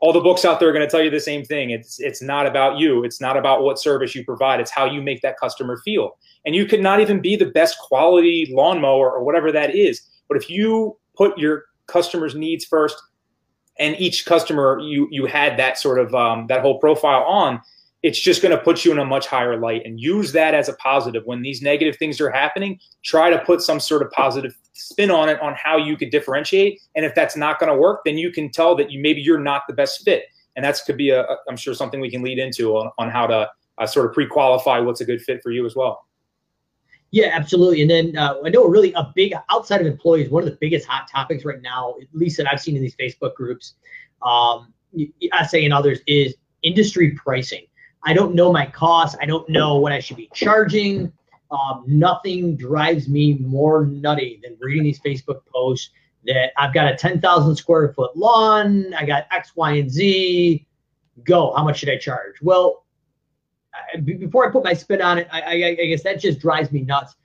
[0.00, 1.70] all the books out there are going to tell you the same thing.
[1.70, 3.04] It's it's not about you.
[3.04, 4.58] It's not about what service you provide.
[4.58, 6.18] It's how you make that customer feel.
[6.46, 10.00] And you could not even be the best quality lawnmower or whatever that is.
[10.26, 12.96] But if you put your customers' needs first,
[13.78, 17.60] and each customer you you had that sort of um, that whole profile on,
[18.02, 19.82] it's just going to put you in a much higher light.
[19.84, 21.24] And use that as a positive.
[21.26, 25.28] When these negative things are happening try to put some sort of positive spin on
[25.28, 26.80] it on how you could differentiate.
[26.94, 29.40] And if that's not going to work then you can tell that you maybe you're
[29.40, 30.24] not the best fit.
[30.56, 33.26] And that's could be a i'm sure something we can lead into on, on how
[33.26, 36.06] to uh, sort of pre-qualify what's a good fit for you as well.
[37.12, 37.82] Yeah, absolutely.
[37.82, 40.86] And then uh, I know really a big outside of employees, one of the biggest
[40.86, 43.74] hot topics right now, at least that I've seen in these Facebook groups,
[44.22, 44.72] um,
[45.32, 47.64] I say and others, is industry pricing.
[48.04, 49.16] I don't know my costs.
[49.20, 51.12] I don't know what I should be charging.
[51.50, 55.90] Um, nothing drives me more nutty than reading these Facebook posts
[56.26, 58.94] that I've got a 10,000 square foot lawn.
[58.94, 60.66] I got X, Y, and Z.
[61.24, 61.52] Go.
[61.54, 62.36] How much should I charge?
[62.40, 62.84] Well,
[64.04, 66.82] before I put my spin on it, I, I, I guess that just drives me
[66.82, 67.16] nuts.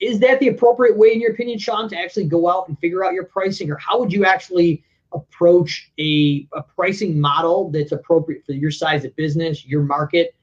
[0.00, 3.04] Is that the appropriate way, in your opinion, Sean, to actually go out and figure
[3.04, 4.82] out your pricing, or how would you actually
[5.14, 10.34] approach a, a pricing model that's appropriate for your size of business, your market,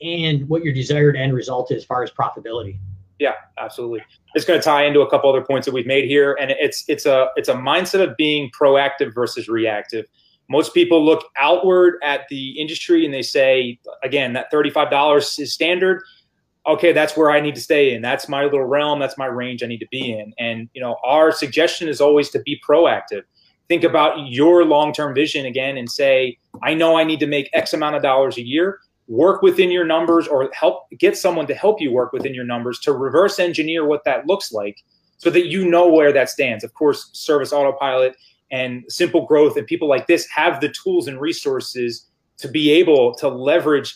[0.00, 2.78] and what your desired end result is as far as profitability.
[3.18, 4.02] Yeah, absolutely.
[4.34, 6.84] It's going to tie into a couple other points that we've made here, and it's
[6.86, 10.06] it's a it's a mindset of being proactive versus reactive.
[10.48, 15.38] Most people look outward at the industry and they say, again, that thirty five dollars
[15.38, 16.02] is standard.
[16.66, 18.02] Okay, that's where I need to stay in.
[18.02, 19.00] That's my little realm.
[19.00, 20.32] That's my range I need to be in.
[20.38, 23.22] And you know, our suggestion is always to be proactive
[23.68, 27.72] think about your long-term vision again and say, I know I need to make X
[27.72, 28.80] amount of dollars a year.
[29.06, 32.78] Work within your numbers or help get someone to help you work within your numbers
[32.80, 34.76] to reverse engineer what that looks like
[35.18, 36.64] so that you know where that stands.
[36.64, 38.16] Of course, service autopilot
[38.50, 42.06] and simple growth and people like this have the tools and resources
[42.38, 43.94] to be able to leverage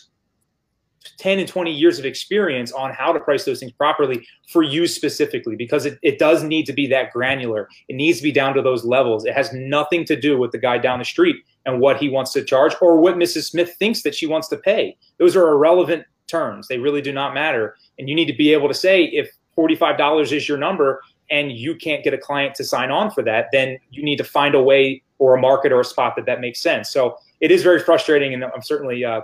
[1.17, 4.87] 10 and 20 years of experience on how to price those things properly for you
[4.87, 7.69] specifically because it, it does need to be that granular.
[7.87, 9.25] It needs to be down to those levels.
[9.25, 12.33] It has nothing to do with the guy down the street and what he wants
[12.33, 14.97] to charge or what mrs smith thinks that she wants to pay.
[15.17, 16.67] Those are irrelevant terms.
[16.67, 17.75] They really do not matter.
[17.99, 21.75] And you need to be able to say if $45 is your number and you
[21.75, 24.61] can't get a client to sign on for that then you need to find a
[24.61, 26.89] way or a market or a spot that that makes sense.
[26.89, 29.21] So it is very frustrating and i'm certainly uh,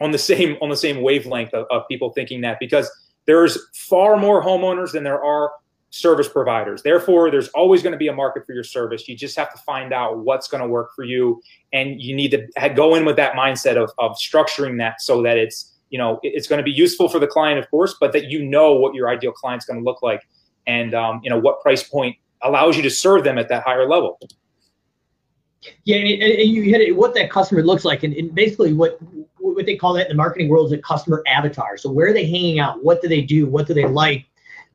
[0.00, 2.90] on the same on the same wavelength of, of people thinking that because
[3.26, 5.52] there's far more homeowners than there are
[5.90, 6.82] service providers.
[6.82, 9.08] Therefore, there's always going to be a market for your service.
[9.08, 11.40] You just have to find out what's going to work for you,
[11.72, 15.36] and you need to go in with that mindset of, of structuring that so that
[15.36, 18.24] it's you know it's going to be useful for the client, of course, but that
[18.24, 20.22] you know what your ideal client's going to look like,
[20.66, 23.88] and um, you know what price point allows you to serve them at that higher
[23.88, 24.18] level.
[25.84, 26.96] Yeah, and, and you hit it.
[26.96, 28.98] What that customer looks like, and, and basically what
[29.38, 31.76] what they call that in the marketing world is a customer avatar.
[31.76, 32.82] So where are they hanging out?
[32.84, 33.46] What do they do?
[33.46, 34.26] What do they like?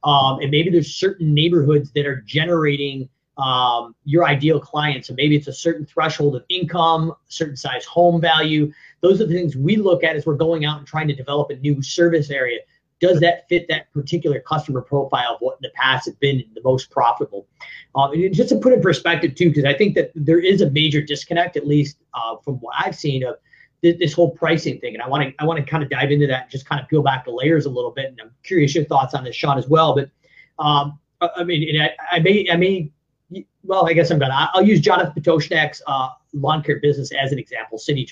[0.03, 5.05] Um, and maybe there's certain neighborhoods that are generating um, your ideal client.
[5.05, 8.71] So maybe it's a certain threshold of income, certain size home value.
[9.01, 11.49] Those are the things we look at as we're going out and trying to develop
[11.49, 12.59] a new service area.
[13.03, 16.61] Does that fit that particular customer profile of what in the past has been the
[16.63, 17.45] most profitable?
[17.95, 21.01] Um, just to put in perspective too, because I think that there is a major
[21.01, 23.35] disconnect, at least uh, from what I've seen of
[23.81, 24.93] this, this whole pricing thing.
[24.93, 26.81] And I want to I want to kind of dive into that and just kind
[26.81, 28.05] of peel back the layers a little bit.
[28.05, 29.93] And I'm curious your thoughts on this, Sean, as well.
[29.93, 30.09] But
[30.63, 32.89] um, I mean, I, I, may I may
[33.63, 37.37] well, I guess I'm gonna I'll use Jonathan Pototschnik's uh, lawn care business as an
[37.37, 38.07] example, City.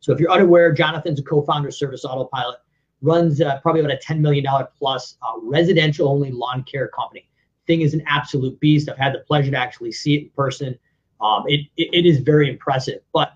[0.00, 2.58] So if you're unaware, Jonathan's a co-founder of Service Autopilot,
[3.02, 4.46] runs uh, probably about a $10 million
[4.78, 7.28] plus uh, residential only lawn care company.
[7.66, 8.88] Thing is an absolute beast.
[8.88, 10.78] I've had the pleasure to actually see it in person.
[11.20, 13.00] Um, it, it, it is very impressive.
[13.12, 13.32] But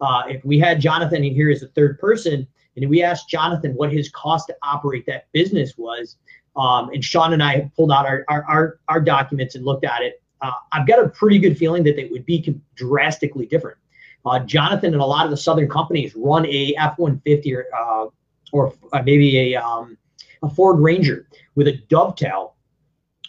[0.00, 3.72] uh, if we had Jonathan in here as a third person, and we asked Jonathan
[3.72, 6.16] what his cost to operate that business was,
[6.56, 10.02] um, and Sean and I pulled out our, our, our, our documents and looked at
[10.02, 13.78] it, uh, I've got a pretty good feeling that they would be drastically different.
[14.24, 18.06] Uh, Jonathan and a lot of the Southern companies run a F-150 or, uh,
[18.52, 19.96] or uh, maybe a, um,
[20.42, 22.54] a Ford Ranger with a dovetail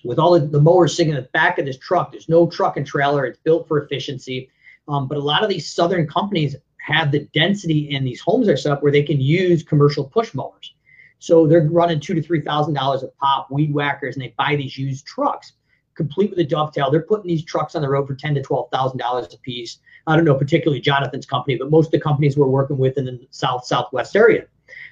[0.03, 2.12] with all the, the mowers sitting in the back of this truck.
[2.12, 3.25] There's no truck and trailer.
[3.25, 4.49] It's built for efficiency.
[4.88, 8.58] Um, but a lot of these southern companies have the density in these homes are
[8.58, 10.73] set up where they can use commercial push mowers.
[11.19, 14.55] So they're running two to three thousand dollars a pop, weed whackers, and they buy
[14.55, 15.53] these used trucks,
[15.93, 16.89] complete with a dovetail.
[16.89, 19.79] They're putting these trucks on the road for ten to twelve thousand dollars a piece.
[20.08, 23.05] I don't know particularly Jonathan's company, but most of the companies we're working with in
[23.05, 24.45] the south southwest area.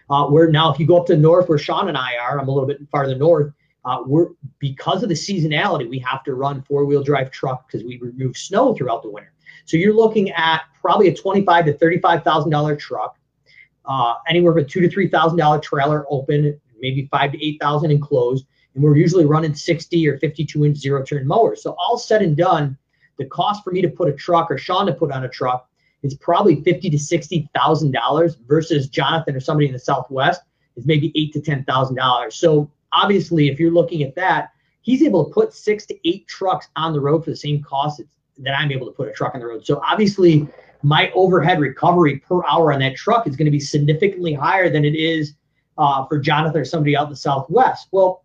[0.10, 2.40] Uh, where now, if you go up to the north, where Sean and I are,
[2.40, 3.54] I'm a little bit farther north.
[3.88, 4.28] uh, we're
[4.60, 8.36] because of the seasonality, we have to run four wheel drive truck because we remove
[8.36, 9.32] snow throughout the winter.
[9.64, 13.18] So you're looking at probably a twenty-five to thirty-five thousand dollar truck,
[13.86, 17.92] uh, anywhere from two to three thousand dollar trailer open, maybe five to eight thousand
[17.92, 21.64] enclosed, and we're usually running sixty or fifty-two inch zero turn mowers.
[21.64, 22.78] So all said and done,
[23.18, 25.70] the cost for me to put a truck or Sean to put on a truck
[26.04, 30.42] is probably fifty to sixty thousand dollars versus Jonathan or somebody in the Southwest
[30.76, 32.36] is maybe eight to ten thousand dollars.
[32.36, 36.68] So obviously, if you're looking at that, he's able to put six to eight trucks
[36.76, 38.02] on the road for the same cost
[38.38, 39.66] that I'm able to put a truck on the road.
[39.66, 40.48] So obviously,
[40.84, 44.86] my overhead recovery per hour on that truck is going to be significantly higher than
[44.86, 45.34] it is
[45.78, 47.88] uh, for Jonathan or somebody out in the Southwest.
[47.92, 48.24] Well,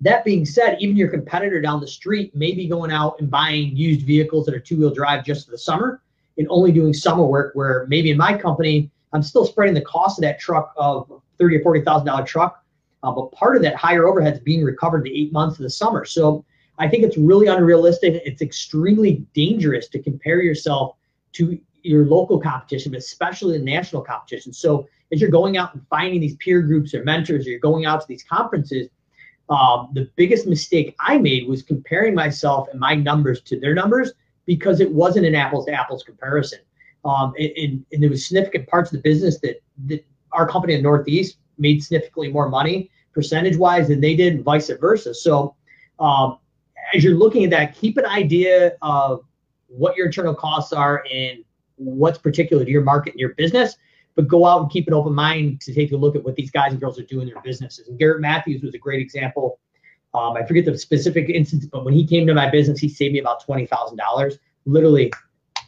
[0.00, 3.76] that being said, even your competitor down the street may be going out and buying
[3.76, 6.02] used vehicles that are two wheel drive just for the summer
[6.38, 7.54] and only doing summer work.
[7.54, 11.56] Where maybe in my company, I'm still spreading the cost of that truck of thirty
[11.56, 12.64] or forty thousand dollar truck
[13.04, 15.70] uh, but part of that higher overhead is being recovered the eight months of the
[15.70, 16.06] summer.
[16.06, 16.42] So
[16.78, 18.22] I think it's really unrealistic.
[18.24, 20.96] It's extremely dangerous to compare yourself
[21.32, 24.54] to your local competition, but especially the national competition.
[24.54, 27.84] So as you're going out and finding these peer groups or mentors, or you're going
[27.84, 28.88] out to these conferences,
[29.50, 34.12] um, the biggest mistake I made was comparing myself and my numbers to their numbers
[34.46, 36.60] because it wasn't an apples to apples comparison.
[37.04, 40.78] Um, and, and, there was significant parts of the business that, that our company in
[40.78, 45.14] the Northeast made significantly more money percentage wise than they did, and vice versa.
[45.14, 45.54] So,
[46.00, 46.38] um,
[46.94, 49.24] as you're looking at that, keep an idea of
[49.68, 51.44] what your internal costs are and
[51.76, 53.76] what's particular to your market and your business,
[54.16, 56.50] but go out and keep an open mind to take a look at what these
[56.50, 57.88] guys and girls are doing in their businesses.
[57.88, 59.58] And Garrett Matthews was a great example.
[60.14, 63.14] Um, I forget the specific instance, but when he came to my business, he saved
[63.14, 65.12] me about twenty thousand dollars, literally,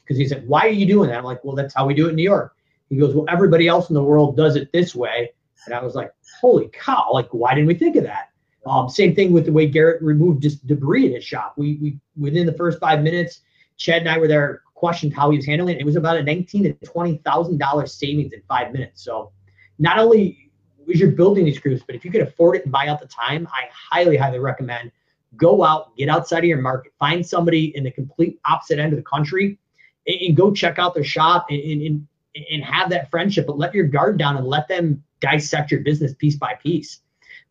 [0.02, 2.06] because he said, "Why are you doing that?" I'm like, "Well, that's how we do
[2.06, 2.54] it in New York."
[2.88, 5.32] He goes, "Well, everybody else in the world does it this way,"
[5.66, 8.30] and I was like, holy cow, like why didn't we think of that?
[8.66, 11.54] Um, same thing with the way Garrett removed just debris in his shop.
[11.56, 13.40] We we within the first five minutes,
[13.76, 15.80] Chad and I were there, questioned how he was handling it.
[15.80, 19.02] It was about a nineteen to twenty thousand dollars savings in five minutes.
[19.02, 19.32] So
[19.78, 20.45] not only
[20.92, 23.07] as you're building these groups, but if you can afford it and buy out the
[23.07, 24.92] time, I highly, highly recommend
[25.37, 28.96] go out, get outside of your market, find somebody in the complete opposite end of
[28.96, 29.59] the country,
[30.07, 32.07] and, and go check out their shop and, and
[32.51, 36.14] and have that friendship, but let your guard down and let them dissect your business
[36.14, 37.01] piece by piece.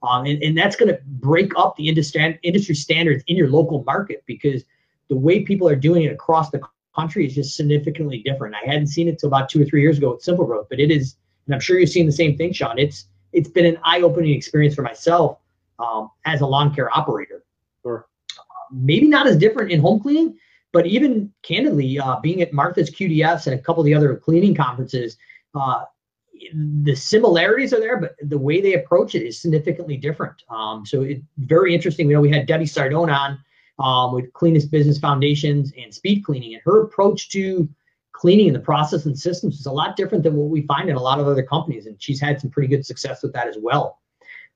[0.03, 3.83] Um, and, and that's going to break up the industry, industry standards in your local
[3.83, 4.63] market because
[5.09, 6.61] the way people are doing it across the
[6.95, 8.55] country is just significantly different.
[8.55, 10.79] I hadn't seen it till about two or three years ago with Simple Growth, but
[10.79, 11.15] it is,
[11.47, 12.77] and I'm sure you're seeing the same thing, Sean.
[12.77, 15.39] It's it's been an eye-opening experience for myself
[15.77, 17.43] um, as a lawn care operator.
[17.83, 18.07] Sure.
[18.37, 20.37] Uh, maybe not as different in home cleaning,
[20.71, 24.55] but even candidly, uh, being at Martha's QDS and a couple of the other cleaning
[24.55, 25.17] conferences,
[25.53, 25.83] uh,
[26.83, 30.43] the similarities are there, but the way they approach it is significantly different.
[30.49, 32.09] Um, so it's very interesting.
[32.09, 33.39] You know, we had Debbie Sardone on
[33.79, 37.67] um, with Cleanest Business Foundations and Speed Cleaning, and her approach to
[38.15, 40.95] cleaning and the process and systems is a lot different than what we find in
[40.95, 43.57] a lot of other companies, and she's had some pretty good success with that as
[43.59, 43.99] well.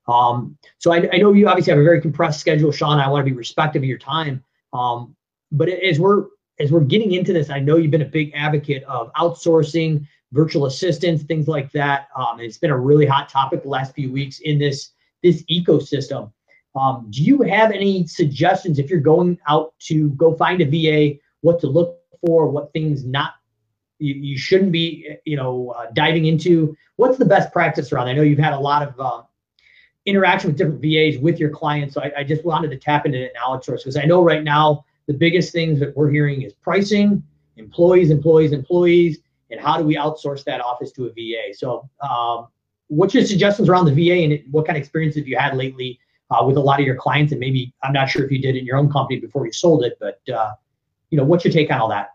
[0.08, 3.00] Um, so I, I, know you obviously have a very compressed schedule, Sean.
[3.00, 4.44] I want to be respectful of your time,
[4.74, 5.16] um,
[5.52, 6.26] but as we're
[6.60, 10.66] as we're getting into this, I know you've been a big advocate of outsourcing virtual
[10.66, 12.08] assistants, things like that.
[12.16, 14.92] Um, it's been a really hot topic the last few weeks in this
[15.22, 16.32] this ecosystem.
[16.76, 21.20] Um, do you have any suggestions if you're going out to go find a VA,
[21.42, 23.34] what to look for, what things not
[24.00, 26.76] you, you shouldn't be, you know, uh, diving into?
[26.96, 28.08] What's the best practice around?
[28.08, 29.22] I know you've had a lot of uh,
[30.06, 33.24] interaction with different VAs with your clients, so I, I just wanted to tap into
[33.24, 36.54] it and outsource because I know right now the biggest things that we're hearing is
[36.54, 37.24] pricing,
[37.58, 39.20] employees, employees, employees
[39.52, 41.54] and how do we outsource that office to a VA?
[41.54, 42.48] So, um,
[42.88, 46.00] what's your suggestions around the VA and what kind of experience have you had lately
[46.32, 47.32] uh, with a lot of your clients?
[47.32, 49.84] And maybe I'm not sure if you did in your own company before you sold
[49.84, 50.52] it, but uh,
[51.10, 52.14] you know, what's your take on all that?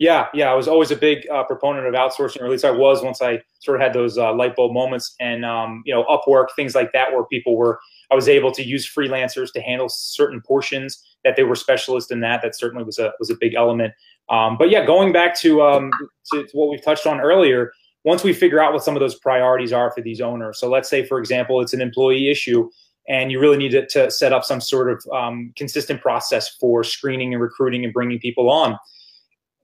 [0.00, 2.70] Yeah, yeah, I was always a big uh, proponent of outsourcing, or at least I
[2.70, 6.04] was once I sort of had those uh, light bulb moments, and um, you know,
[6.04, 7.78] Upwork, things like that, where people were,
[8.10, 12.20] I was able to use freelancers to handle certain portions that they were specialists in
[12.20, 12.40] that.
[12.42, 13.92] That certainly was a was a big element.
[14.30, 15.90] Um, but yeah, going back to, um,
[16.32, 17.70] to, to what we've touched on earlier,
[18.04, 20.58] once we figure out what some of those priorities are for these owners.
[20.58, 22.70] So let's say, for example, it's an employee issue
[23.08, 26.84] and you really need to, to set up some sort of um, consistent process for
[26.84, 28.78] screening and recruiting and bringing people on.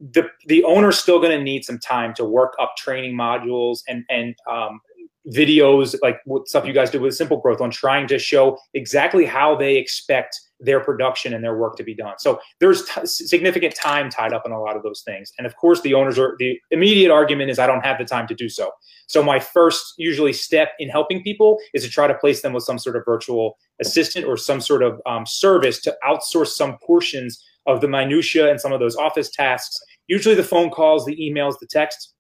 [0.01, 4.05] The, the owner's still going to need some time to work up training modules and,
[4.11, 4.81] and um,
[5.33, 9.25] videos like what stuff you guys do with Simple Growth on trying to show exactly
[9.25, 12.15] how they expect their production and their work to be done.
[12.19, 15.33] So there's t- significant time tied up in a lot of those things.
[15.37, 18.27] And of course, the owners are the immediate argument is I don't have the time
[18.29, 18.71] to do so.
[19.07, 22.65] So my first usually step in helping people is to try to place them with
[22.65, 27.45] some sort of virtual assistant or some sort of um, service to outsource some portions
[27.67, 29.79] of the minutia and some of those office tasks.
[30.07, 32.13] Usually the phone calls, the emails, the texts.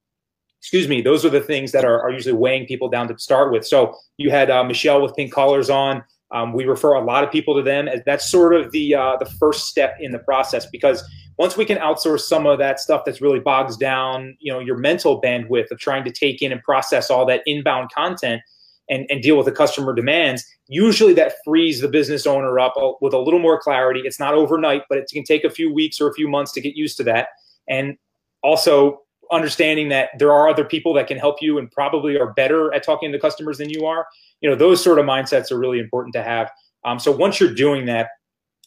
[0.60, 1.00] Excuse me.
[1.00, 3.66] Those are the things that are, are usually weighing people down to start with.
[3.66, 6.02] So you had uh, Michelle with Pink Collars on.
[6.32, 9.26] Um, we refer a lot of people to them that's sort of the uh, the
[9.26, 13.20] first step in the process because once we can outsource some of that stuff that's
[13.20, 17.10] really bogs down, you know, your mental bandwidth of trying to take in and process
[17.10, 18.42] all that inbound content
[18.88, 23.12] and, and deal with the customer demands, usually that frees the business owner up with
[23.12, 24.02] a little more clarity.
[24.04, 26.60] It's not overnight, but it can take a few weeks or a few months to
[26.60, 27.28] get used to that.
[27.68, 27.96] And
[28.42, 32.72] also understanding that there are other people that can help you and probably are better
[32.72, 34.06] at talking to customers than you are
[34.40, 36.50] you know those sort of mindsets are really important to have
[36.84, 38.10] um, so once you're doing that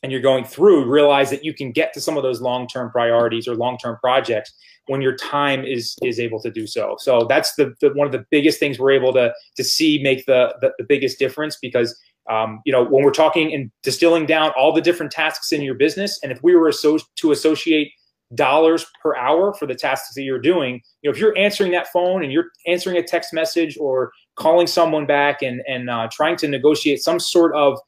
[0.04, 3.48] and you're going through realize that you can get to some of those long-term priorities
[3.48, 4.54] or long-term projects
[4.90, 6.96] when your time is is able to do so.
[7.00, 10.26] So that's the, the one of the biggest things we're able to to see make
[10.26, 11.98] the the, the biggest difference because
[12.30, 15.76] um, you know when we're talking and distilling down all the different tasks in your
[15.76, 17.92] business and if we were so, to associate
[18.36, 21.88] dollars per hour for the tasks that you're doing you know if you're answering that
[21.88, 26.36] phone and you're answering a text message or calling someone back and and uh, trying
[26.36, 27.80] to negotiate some sort of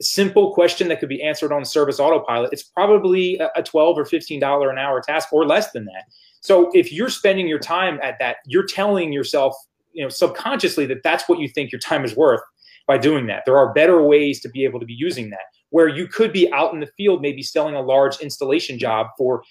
[0.00, 4.40] simple question that could be answered on service autopilot, it's probably a 12 or 15
[4.40, 6.04] dollar an hour task or less than that.
[6.40, 9.54] So if you're spending your time at that, you're telling yourself,
[9.92, 12.40] you know, subconsciously that that's what you think your time is worth
[12.86, 13.42] by doing that.
[13.44, 15.40] There are better ways to be able to be using that
[15.70, 19.42] where you could be out in the field, maybe selling a large installation job for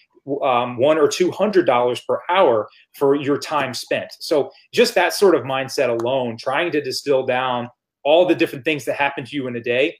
[0.43, 4.11] um, one or two hundred dollars per hour for your time spent.
[4.19, 7.69] So just that sort of mindset alone, trying to distill down
[8.03, 9.97] all the different things that happen to you in a day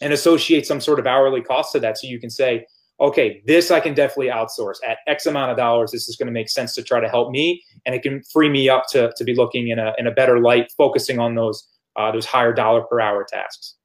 [0.00, 2.66] and associate some sort of hourly cost to that, so you can say,
[3.00, 5.90] okay, this I can definitely outsource at X amount of dollars.
[5.90, 8.48] This is going to make sense to try to help me, and it can free
[8.48, 11.68] me up to to be looking in a in a better light, focusing on those
[11.96, 13.76] uh, those higher dollar per hour tasks.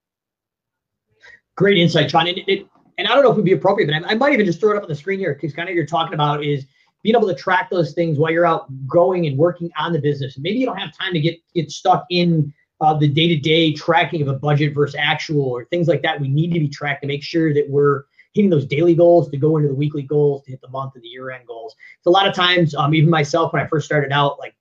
[1.56, 2.28] Great insight, John.
[2.28, 4.34] it, it, and I don't know if it would be appropriate, but I, I might
[4.34, 6.44] even just throw it up on the screen here because kind of you're talking about
[6.44, 6.66] is
[7.02, 10.38] being able to track those things while you're out growing and working on the business.
[10.38, 14.28] Maybe you don't have time to get get stuck in uh, the day-to-day tracking of
[14.28, 16.20] a budget versus actual or things like that.
[16.20, 18.04] We need to be tracked to make sure that we're
[18.34, 21.04] hitting those daily goals to go into the weekly goals to hit the month and
[21.04, 21.76] the year-end goals.
[22.02, 24.56] So a lot of times, um, even myself when I first started out, like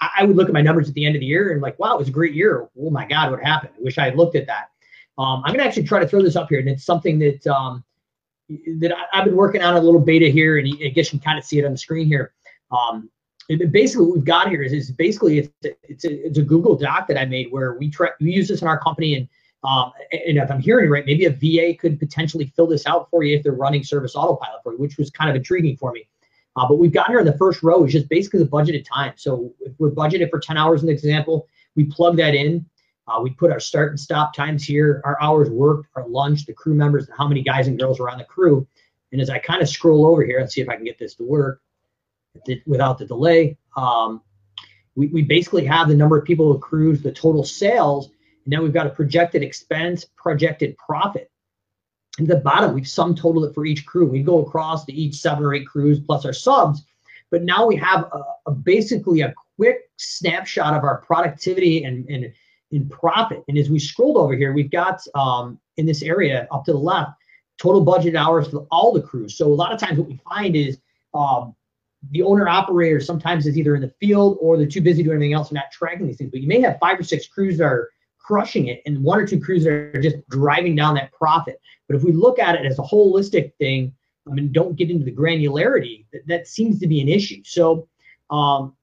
[0.00, 1.78] I, I would look at my numbers at the end of the year and like,
[1.78, 2.68] wow, it was a great year.
[2.78, 3.72] Oh my God, what happened?
[3.78, 4.70] I wish I had looked at that.
[5.16, 7.84] Um, I'm gonna actually try to throw this up here, and it's something that um,
[8.48, 11.24] that I, have been working on a little beta here, and I guess you can
[11.24, 12.32] kind of see it on the screen here.
[12.72, 13.08] Um,
[13.48, 16.42] it, basically, what we've got here is, is basically it's a, it's a, it's a
[16.42, 19.28] Google Doc that I made where we try we use this in our company, and
[19.64, 23.22] um, and if I'm hearing right, maybe a VA could potentially fill this out for
[23.22, 26.06] you if they're running service autopilot for you, which was kind of intriguing for me.
[26.56, 29.12] Uh, but we've got here in the first row is just basically the budgeted time.
[29.16, 32.64] So if we're budgeted for 10 hours in the example, we plug that in.
[33.08, 36.52] Uh, we put our start and stop times here, our hours worked, our lunch, the
[36.52, 38.66] crew members, how many guys and girls are on the crew.
[39.12, 41.14] And as I kind of scroll over here and see if I can get this
[41.16, 41.60] to work
[42.66, 44.22] without the delay, um,
[44.96, 48.06] we, we basically have the number of people who cruise, the total sales,
[48.44, 51.30] and now we've got a projected expense, projected profit.
[52.18, 54.06] And the bottom, we've sum total it for each crew.
[54.06, 56.84] We go across to each seven or eight crews plus our subs,
[57.30, 62.32] but now we have a, a basically a quick snapshot of our productivity and, and
[62.70, 63.42] in profit.
[63.48, 66.78] And as we scrolled over here, we've got um, in this area up to the
[66.78, 67.12] left,
[67.58, 69.36] total budget hours for all the crews.
[69.36, 70.78] So a lot of times what we find is
[71.14, 71.54] um,
[72.10, 75.34] the owner operator sometimes is either in the field or they're too busy doing anything
[75.34, 76.30] else and not tracking these things.
[76.30, 79.26] But you may have five or six crews that are crushing it and one or
[79.26, 81.60] two crews that are just driving down that profit.
[81.88, 83.92] But if we look at it as a holistic thing,
[84.28, 87.42] I mean, don't get into the granularity, that, that seems to be an issue.
[87.44, 87.88] So
[88.30, 88.74] um,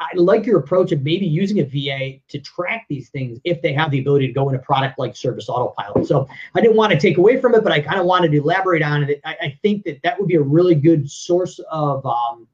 [0.00, 3.72] I like your approach of maybe using a VA to track these things if they
[3.72, 6.06] have the ability to go in a product like Service Autopilot.
[6.06, 8.38] So I didn't want to take away from it, but I kind of wanted to
[8.38, 9.20] elaborate on it.
[9.24, 12.48] I, I, think that that would be a really good source of um,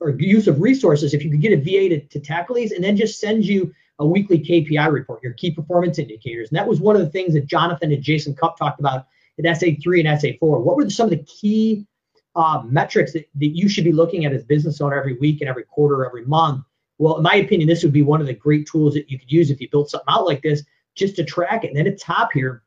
[0.00, 2.82] or use of resources if you could get a VA to, to tackle these and
[2.82, 6.50] then just send you a weekly KPI report, your key performance indicators.
[6.50, 9.06] And that was one of the things that Jonathan and Jason Cupp talked about
[9.38, 10.62] at SA3 and SA4.
[10.62, 11.86] What were some of the key
[12.36, 15.48] uh, metrics that, that you should be looking at as business owner every week and
[15.48, 16.64] every quarter, every month.
[16.98, 19.30] Well, in my opinion, this would be one of the great tools that you could
[19.30, 20.62] use if you built something out like this,
[20.94, 21.68] just to track it.
[21.68, 22.62] And then at top here,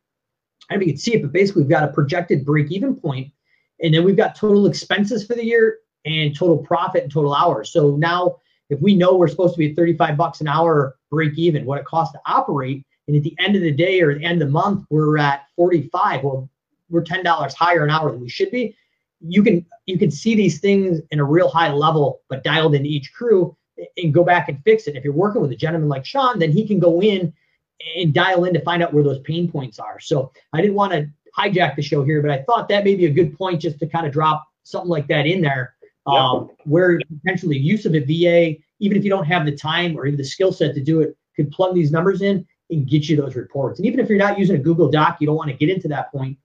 [0.70, 2.96] I don't know if you can see it, but basically we've got a projected break-even
[2.96, 3.32] point,
[3.82, 7.72] and then we've got total expenses for the year and total profit and total hours.
[7.72, 8.38] So now,
[8.70, 11.80] if we know we're supposed to be at 35 bucks an hour break even, what
[11.80, 12.86] it costs to operate.
[13.08, 15.46] And at the end of the day or the end of the month, we're at
[15.56, 16.24] 45.
[16.24, 16.50] Well,
[16.90, 18.76] we're $10 higher an hour than we should be.
[19.22, 22.88] You can you can see these things in a real high level, but dialed into
[22.88, 23.56] each crew
[23.98, 24.96] and go back and fix it.
[24.96, 27.34] If you're working with a gentleman like Sean, then he can go in
[27.96, 30.00] and dial in to find out where those pain points are.
[30.00, 33.06] So I didn't want to hijack the show here, but I thought that may be
[33.06, 37.00] a good point just to kind of drop something like that in there, um, where
[37.24, 40.24] potentially use of a VA, even if you don't have the time or even the
[40.24, 43.80] skill set to do it, could plug these numbers in and get you those reports.
[43.80, 45.88] And even if you're not using a Google Doc, you don't want to get into
[45.88, 46.38] that point.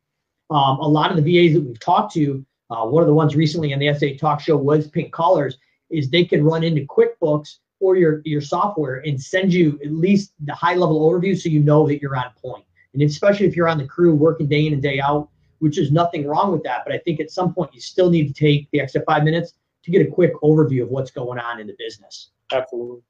[0.50, 3.36] Um, a lot of the VAs that we've talked to, uh, one of the ones
[3.36, 5.58] recently on the SA Talk Show was Pink Collars,
[5.90, 10.32] is they can run into QuickBooks or your your software and send you at least
[10.44, 12.64] the high level overview so you know that you're on point.
[12.94, 15.90] And especially if you're on the crew working day in and day out, which is
[15.90, 16.82] nothing wrong with that.
[16.84, 19.54] But I think at some point you still need to take the extra five minutes
[19.84, 22.30] to get a quick overview of what's going on in the business.
[22.52, 23.02] Absolutely.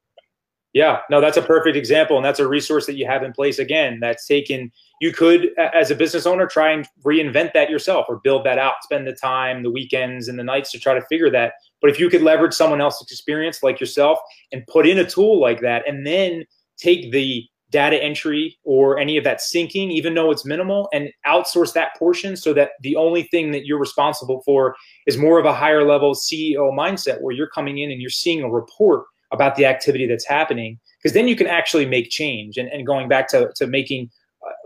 [0.75, 2.17] Yeah, no, that's a perfect example.
[2.17, 4.69] And that's a resource that you have in place again that's taken.
[4.99, 8.75] You could, as a business owner, try and reinvent that yourself or build that out,
[8.83, 11.53] spend the time, the weekends, and the nights to try to figure that.
[11.79, 14.19] But if you could leverage someone else's experience like yourself
[14.51, 16.43] and put in a tool like that and then
[16.75, 21.71] take the data entry or any of that syncing, even though it's minimal, and outsource
[21.71, 24.75] that portion so that the only thing that you're responsible for
[25.07, 28.43] is more of a higher level CEO mindset where you're coming in and you're seeing
[28.43, 29.05] a report
[29.35, 30.79] about the activity that's happening.
[30.97, 32.57] Because then you can actually make change.
[32.57, 34.09] And, and going back to, to making,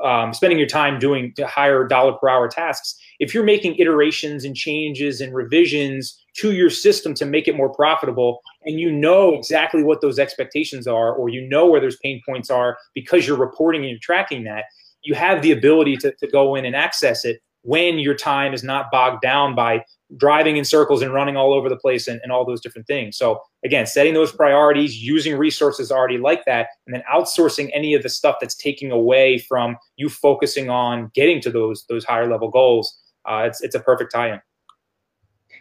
[0.02, 4.46] uh, um, spending your time doing higher dollar per hour tasks, if you're making iterations
[4.46, 9.34] and changes and revisions to your system to make it more profitable and you know
[9.34, 13.36] exactly what those expectations are or you know where those pain points are because you're
[13.36, 14.64] reporting and you're tracking that
[15.02, 18.64] you have the ability to, to go in and access it when your time is
[18.64, 19.84] not bogged down by
[20.18, 23.16] driving in circles and running all over the place and, and all those different things
[23.16, 28.02] so again setting those priorities using resources already like that and then outsourcing any of
[28.02, 32.50] the stuff that's taking away from you focusing on getting to those those higher level
[32.50, 34.42] goals uh, it's, it's a perfect tie-in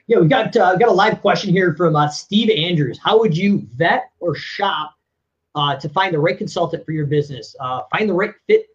[0.08, 2.98] yeah, we got uh, got a live question here from uh, Steve Andrews.
[2.98, 4.94] How would you vet or shop
[5.54, 7.54] uh, to find the right consultant for your business?
[7.60, 8.68] Uh, find the right fit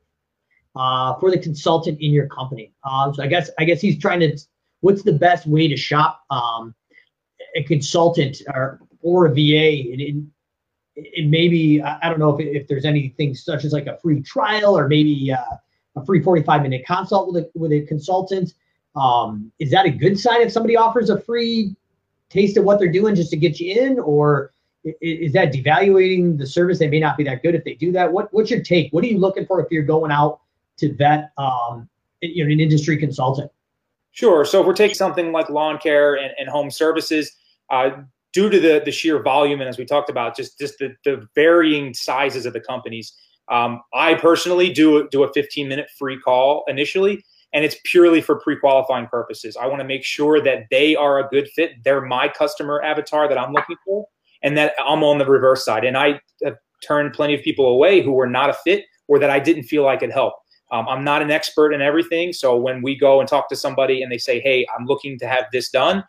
[0.75, 2.71] uh, for the consultant in your company.
[2.83, 4.37] Um, so I guess I guess he's trying to.
[4.83, 6.75] What's the best way to shop um,
[7.55, 9.93] a consultant or or a VA?
[9.93, 14.21] And it maybe I don't know if, if there's anything such as like a free
[14.21, 15.55] trial or maybe uh,
[15.95, 18.55] a free 45 minute consult with a with a consultant.
[18.93, 21.77] Um, is that a good sign if somebody offers a free
[22.29, 24.51] taste of what they're doing just to get you in, or
[24.83, 26.77] is that devaluating the service?
[26.77, 28.11] They may not be that good if they do that.
[28.11, 28.91] What What's your take?
[28.91, 30.41] What are you looking for if you're going out
[30.79, 31.87] to vet, um,
[32.21, 33.49] you know, an industry consultant?
[34.13, 34.45] Sure.
[34.45, 37.31] So if we're taking something like lawn care and, and home services,
[37.69, 37.89] uh,
[38.31, 41.27] due to the the sheer volume and as we talked about, just just the, the
[41.35, 43.13] varying sizes of the companies,
[43.51, 48.39] um, I personally do do a 15 minute free call initially and it's purely for
[48.39, 49.55] pre-qualifying purposes.
[49.55, 51.83] I want to make sure that they are a good fit.
[51.83, 54.07] They're my customer avatar that I'm looking for,
[54.41, 55.85] and that I'm on the reverse side.
[55.85, 59.29] And I have turned plenty of people away who were not a fit or that
[59.29, 60.33] I didn't feel I could help.
[60.73, 64.01] Um, I'm not an expert in everything, so when we go and talk to somebody
[64.01, 66.03] and they say, "Hey, I'm looking to have this done,"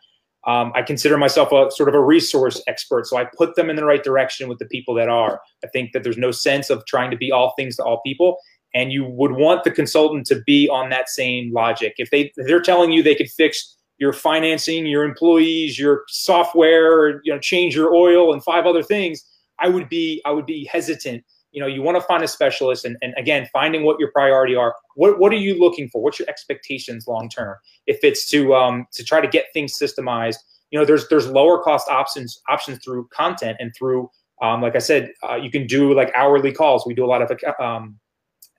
[0.45, 3.07] um, I consider myself a sort of a resource expert.
[3.07, 5.39] So I put them in the right direction with the people that are.
[5.63, 8.37] I think that there's no sense of trying to be all things to all people
[8.75, 11.95] and you would want the consultant to be on that same logic.
[11.97, 17.21] If they if they're telling you they could fix your financing, your employees, your software,
[17.23, 19.23] you know, change your oil and five other things,
[19.59, 21.23] I would be I would be hesitant.
[21.55, 24.55] You know, you want to find a specialist and, and again, finding what your priority
[24.55, 24.75] are.
[24.95, 26.01] What what are you looking for?
[26.03, 27.55] What's your expectations long term?
[27.87, 30.37] If it's to um to try to get things systemized,
[30.71, 34.09] you know, there's there's lower cost options options through content and through
[34.41, 36.85] um, like I said, uh, you can do like hourly calls.
[36.85, 37.97] We do a lot of um,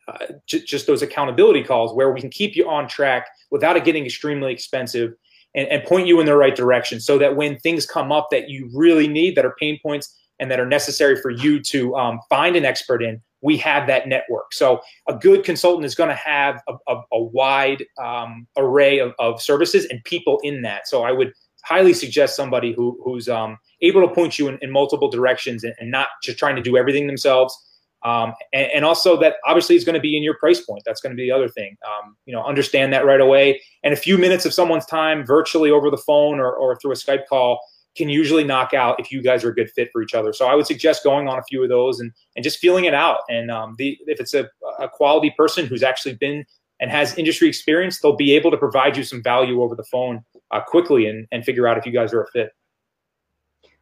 [0.08, 3.84] uh, j- just those accountability calls where we can keep you on track without it
[3.84, 5.12] getting extremely expensive
[5.54, 8.48] and, and point you in the right direction so that when things come up that
[8.48, 12.20] you really need that are pain points and that are necessary for you to um,
[12.28, 16.14] find an expert in we have that network so a good consultant is going to
[16.14, 21.02] have a, a, a wide um, array of, of, services and people in that so
[21.02, 21.32] i would
[21.64, 25.74] highly suggest somebody who, who's um, able to point you in, in multiple directions and,
[25.80, 27.58] and, not just trying to do everything themselves
[28.04, 30.82] um, and, and, also that obviously is going to be in your price point.
[30.86, 31.76] That's going to be the other thing.
[31.84, 33.60] Um, you know, understand that right away.
[33.82, 36.94] And a few minutes of someone's time virtually over the phone or, or through a
[36.94, 37.58] Skype call
[37.96, 40.32] can usually knock out if you guys are a good fit for each other.
[40.32, 42.94] So I would suggest going on a few of those and, and just feeling it
[42.94, 43.20] out.
[43.28, 46.44] And um, the, if it's a, a quality person who's actually been
[46.80, 50.22] and has industry experience, they'll be able to provide you some value over the phone
[50.50, 52.50] uh, quickly and, and figure out if you guys are a fit.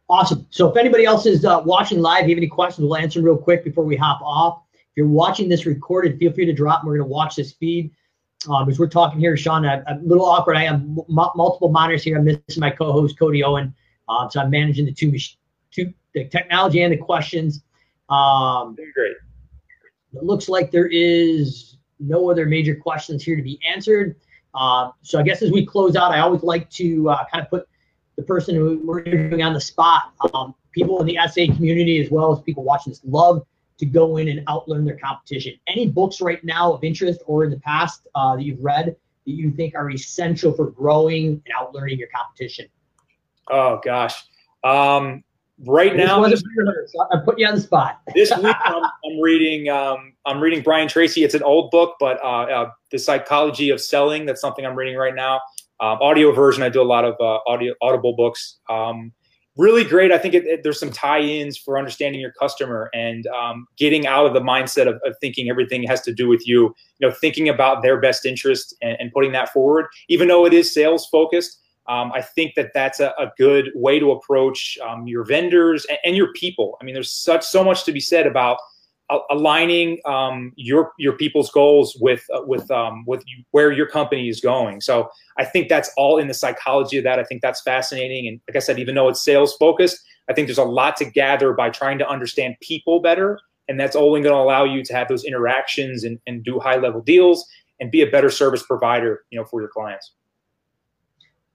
[0.07, 0.45] Awesome.
[0.51, 3.37] So if anybody else is uh, watching live, you have any questions, we'll answer real
[3.37, 4.61] quick before we hop off.
[4.71, 6.83] If you're watching this recorded, feel free to drop.
[6.83, 7.91] We're going to watch this feed.
[8.47, 10.57] Um, as we're talking here, Sean, I'm, I'm a little awkward.
[10.57, 12.17] I have m- multiple monitors here.
[12.17, 13.73] I'm missing my co-host Cody Owen,
[14.09, 15.13] um, so I'm managing the two,
[15.71, 17.63] two, the technology and the questions.
[18.09, 19.15] Um, great.
[20.13, 24.15] It looks like there is no other major questions here to be answered.
[24.53, 27.49] Uh, so I guess as we close out, I always like to uh, kind of
[27.49, 27.67] put
[28.15, 30.13] the person who we're interviewing on the spot.
[30.33, 33.45] Um, people in the SA community, as well as people watching this, love
[33.77, 35.53] to go in and outlearn their competition.
[35.67, 39.31] Any books right now of interest or in the past uh, that you've read that
[39.31, 42.67] you think are essential for growing and outlearning your competition?
[43.49, 44.15] Oh gosh.
[44.63, 45.23] Um,
[45.65, 46.43] right now, this
[47.11, 48.01] I put you on the spot.
[48.15, 51.23] this week I'm, I'm reading um, I'm reading Brian Tracy.
[51.23, 54.25] It's an old book, but uh, uh, the psychology of selling.
[54.25, 55.41] That's something I'm reading right now.
[55.79, 56.63] Um, audio version.
[56.63, 58.59] I do a lot of uh, audio audible books.
[58.69, 59.11] Um,
[59.57, 60.11] really great.
[60.11, 64.25] I think it, it, there's some tie-ins for understanding your customer and um, getting out
[64.25, 66.75] of the mindset of, of, thinking everything has to do with you.
[66.99, 70.53] You know, thinking about their best interest and, and putting that forward, even though it
[70.53, 71.61] is sales focused.
[71.87, 75.99] Um, I think that that's a, a good way to approach um, your vendors and,
[76.03, 76.77] and, your people.
[76.81, 78.57] I mean, there's such so much to be said about
[79.29, 84.29] aligning um, your your people's goals with uh, with um, with you, where your company
[84.29, 84.81] is going.
[84.81, 87.19] So I think that's all in the psychology of that.
[87.19, 88.27] I think that's fascinating.
[88.27, 91.05] And like I said, even though it's sales focused, I think there's a lot to
[91.05, 93.39] gather by trying to understand people better.
[93.67, 96.77] And that's only going to allow you to have those interactions and, and do high
[96.77, 97.45] level deals
[97.79, 100.13] and be a better service provider, you know, for your clients.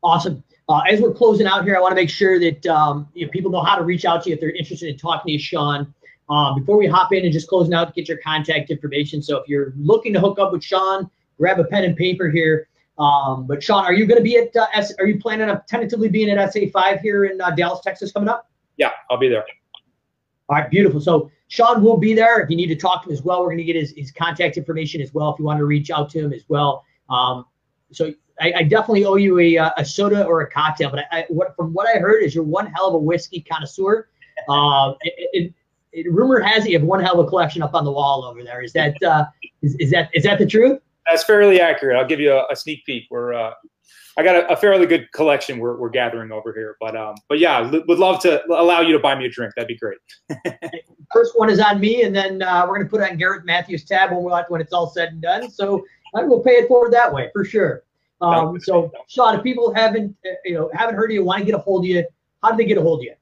[0.02, 0.42] Awesome.
[0.68, 3.32] Uh, as we're closing out here, I want to make sure that um, you know,
[3.32, 5.38] people know how to reach out to you if they're interested in talking to you,
[5.38, 5.92] Sean.
[6.28, 9.20] Um, before we hop in and just closing out, get your contact information.
[9.20, 12.68] So if you're looking to hook up with Sean, grab a pen and paper here.
[12.98, 15.60] Um, but Sean, are you going to be at uh, S- Are you planning on
[15.66, 18.48] tentatively being at SA5 here in uh, Dallas, Texas, coming up?
[18.76, 19.44] Yeah, I'll be there.
[20.48, 21.00] All right, beautiful.
[21.00, 22.40] So Sean will be there.
[22.40, 24.12] If you need to talk to him as well, we're going to get his, his
[24.12, 25.32] contact information as well.
[25.32, 26.84] If you want to reach out to him as well.
[27.08, 27.46] Um,
[27.90, 30.90] so I, I, definitely owe you a, a soda or a cocktail.
[30.90, 33.40] But I, I, what, from what I heard is you're one hell of a whiskey
[33.40, 34.08] connoisseur.
[34.48, 35.54] Uh, it, it,
[35.92, 38.24] it, rumor has it you have one hell of a collection up on the wall
[38.24, 38.62] over there.
[38.62, 39.26] Is that uh,
[39.62, 40.80] is, is that is that the truth?
[41.06, 41.96] That's fairly accurate.
[41.96, 43.04] I'll give you a, a sneak peek.
[43.10, 43.52] We're uh,
[44.16, 46.76] I got a, a, fairly good collection we're, we're gathering over here.
[46.80, 49.54] But um, but yeah, would love to allow you to buy me a drink.
[49.56, 49.98] That'd be great.
[51.12, 53.84] First one is on me, and then uh, we're gonna put it on Garrett Matthews'
[53.84, 55.50] tab when when it's all said and done.
[55.50, 55.84] So
[56.14, 57.82] I will pay it forward that way for sure.
[58.20, 60.14] Um, so Sean, if people haven't
[60.44, 62.04] you know haven't heard of you, want to get a hold of you,
[62.42, 63.14] how do they get a hold of you?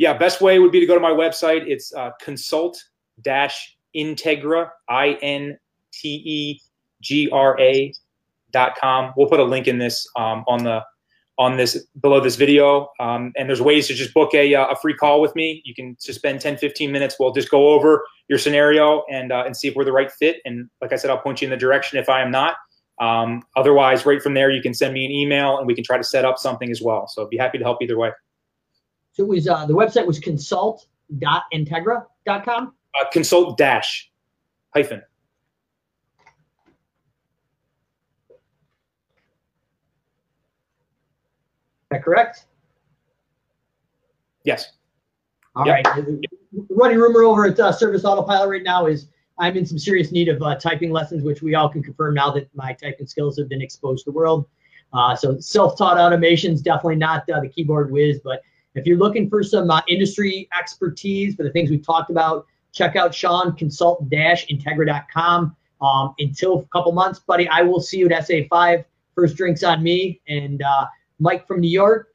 [0.00, 1.66] yeah, best way would be to go to my website.
[1.66, 2.82] It's uh, consult
[3.20, 5.58] dash integra, I N
[5.92, 6.60] T E
[7.02, 7.92] G R A
[8.50, 9.12] dot com.
[9.14, 10.82] We'll put a link in this um, on the
[11.38, 12.88] on this below this video.
[12.98, 15.60] Um, and there's ways to just book a, uh, a free call with me.
[15.66, 17.16] You can just spend 10, 15 minutes.
[17.18, 20.42] We'll just go over your scenario and, uh, and see if we're the right fit.
[20.44, 22.56] And like I said, I'll point you in the direction if I am not.
[23.00, 25.96] Um, otherwise, right from there, you can send me an email and we can try
[25.96, 27.08] to set up something as well.
[27.08, 28.10] So I'd be happy to help either way.
[29.12, 32.72] So it was uh, the website was consult.integra.com.
[33.00, 34.10] Uh, consult dash
[34.74, 34.98] hyphen.
[34.98, 35.04] Is
[41.90, 42.44] that correct?
[44.44, 44.72] Yes.
[45.56, 45.84] All yep.
[45.84, 46.04] right.
[46.68, 49.08] Running rumor over at uh, Service Autopilot right now is
[49.40, 52.30] I'm in some serious need of uh, typing lessons, which we all can confirm now
[52.32, 54.46] that my typing skills have been exposed to the world.
[54.92, 58.42] Uh, so self-taught automation is definitely not uh, the keyboard whiz, but
[58.74, 62.96] if you're looking for some uh, industry expertise for the things we've talked about, check
[62.96, 65.56] out Sean, consult-integra.com.
[65.80, 68.84] Um, until a couple months, buddy, I will see you at SA5.
[69.14, 70.20] First drinks on me.
[70.28, 70.86] And uh,
[71.18, 72.08] Mike from New York.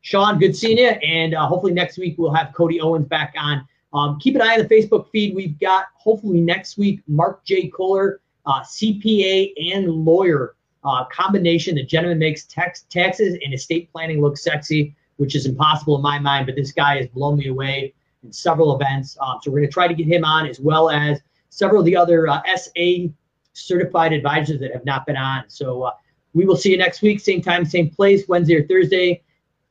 [0.00, 0.88] Sean, good seeing you.
[0.88, 3.68] And uh, hopefully next week we'll have Cody Owens back on.
[3.92, 5.34] Um, keep an eye on the Facebook feed.
[5.34, 7.68] We've got hopefully next week Mark J.
[7.68, 11.74] Kohler, uh, CPA and lawyer uh, combination.
[11.74, 16.18] The gentleman makes tax, taxes and estate planning look sexy which is impossible in my
[16.18, 16.46] mind.
[16.46, 17.92] But this guy has blown me away
[18.24, 19.18] in several events.
[19.20, 21.20] Um, so we're going to try to get him on as well as
[21.50, 23.10] several of the other uh, SA
[23.52, 25.44] certified advisors that have not been on.
[25.48, 25.92] So uh,
[26.32, 29.22] we will see you next week, same time, same place, Wednesday or Thursday,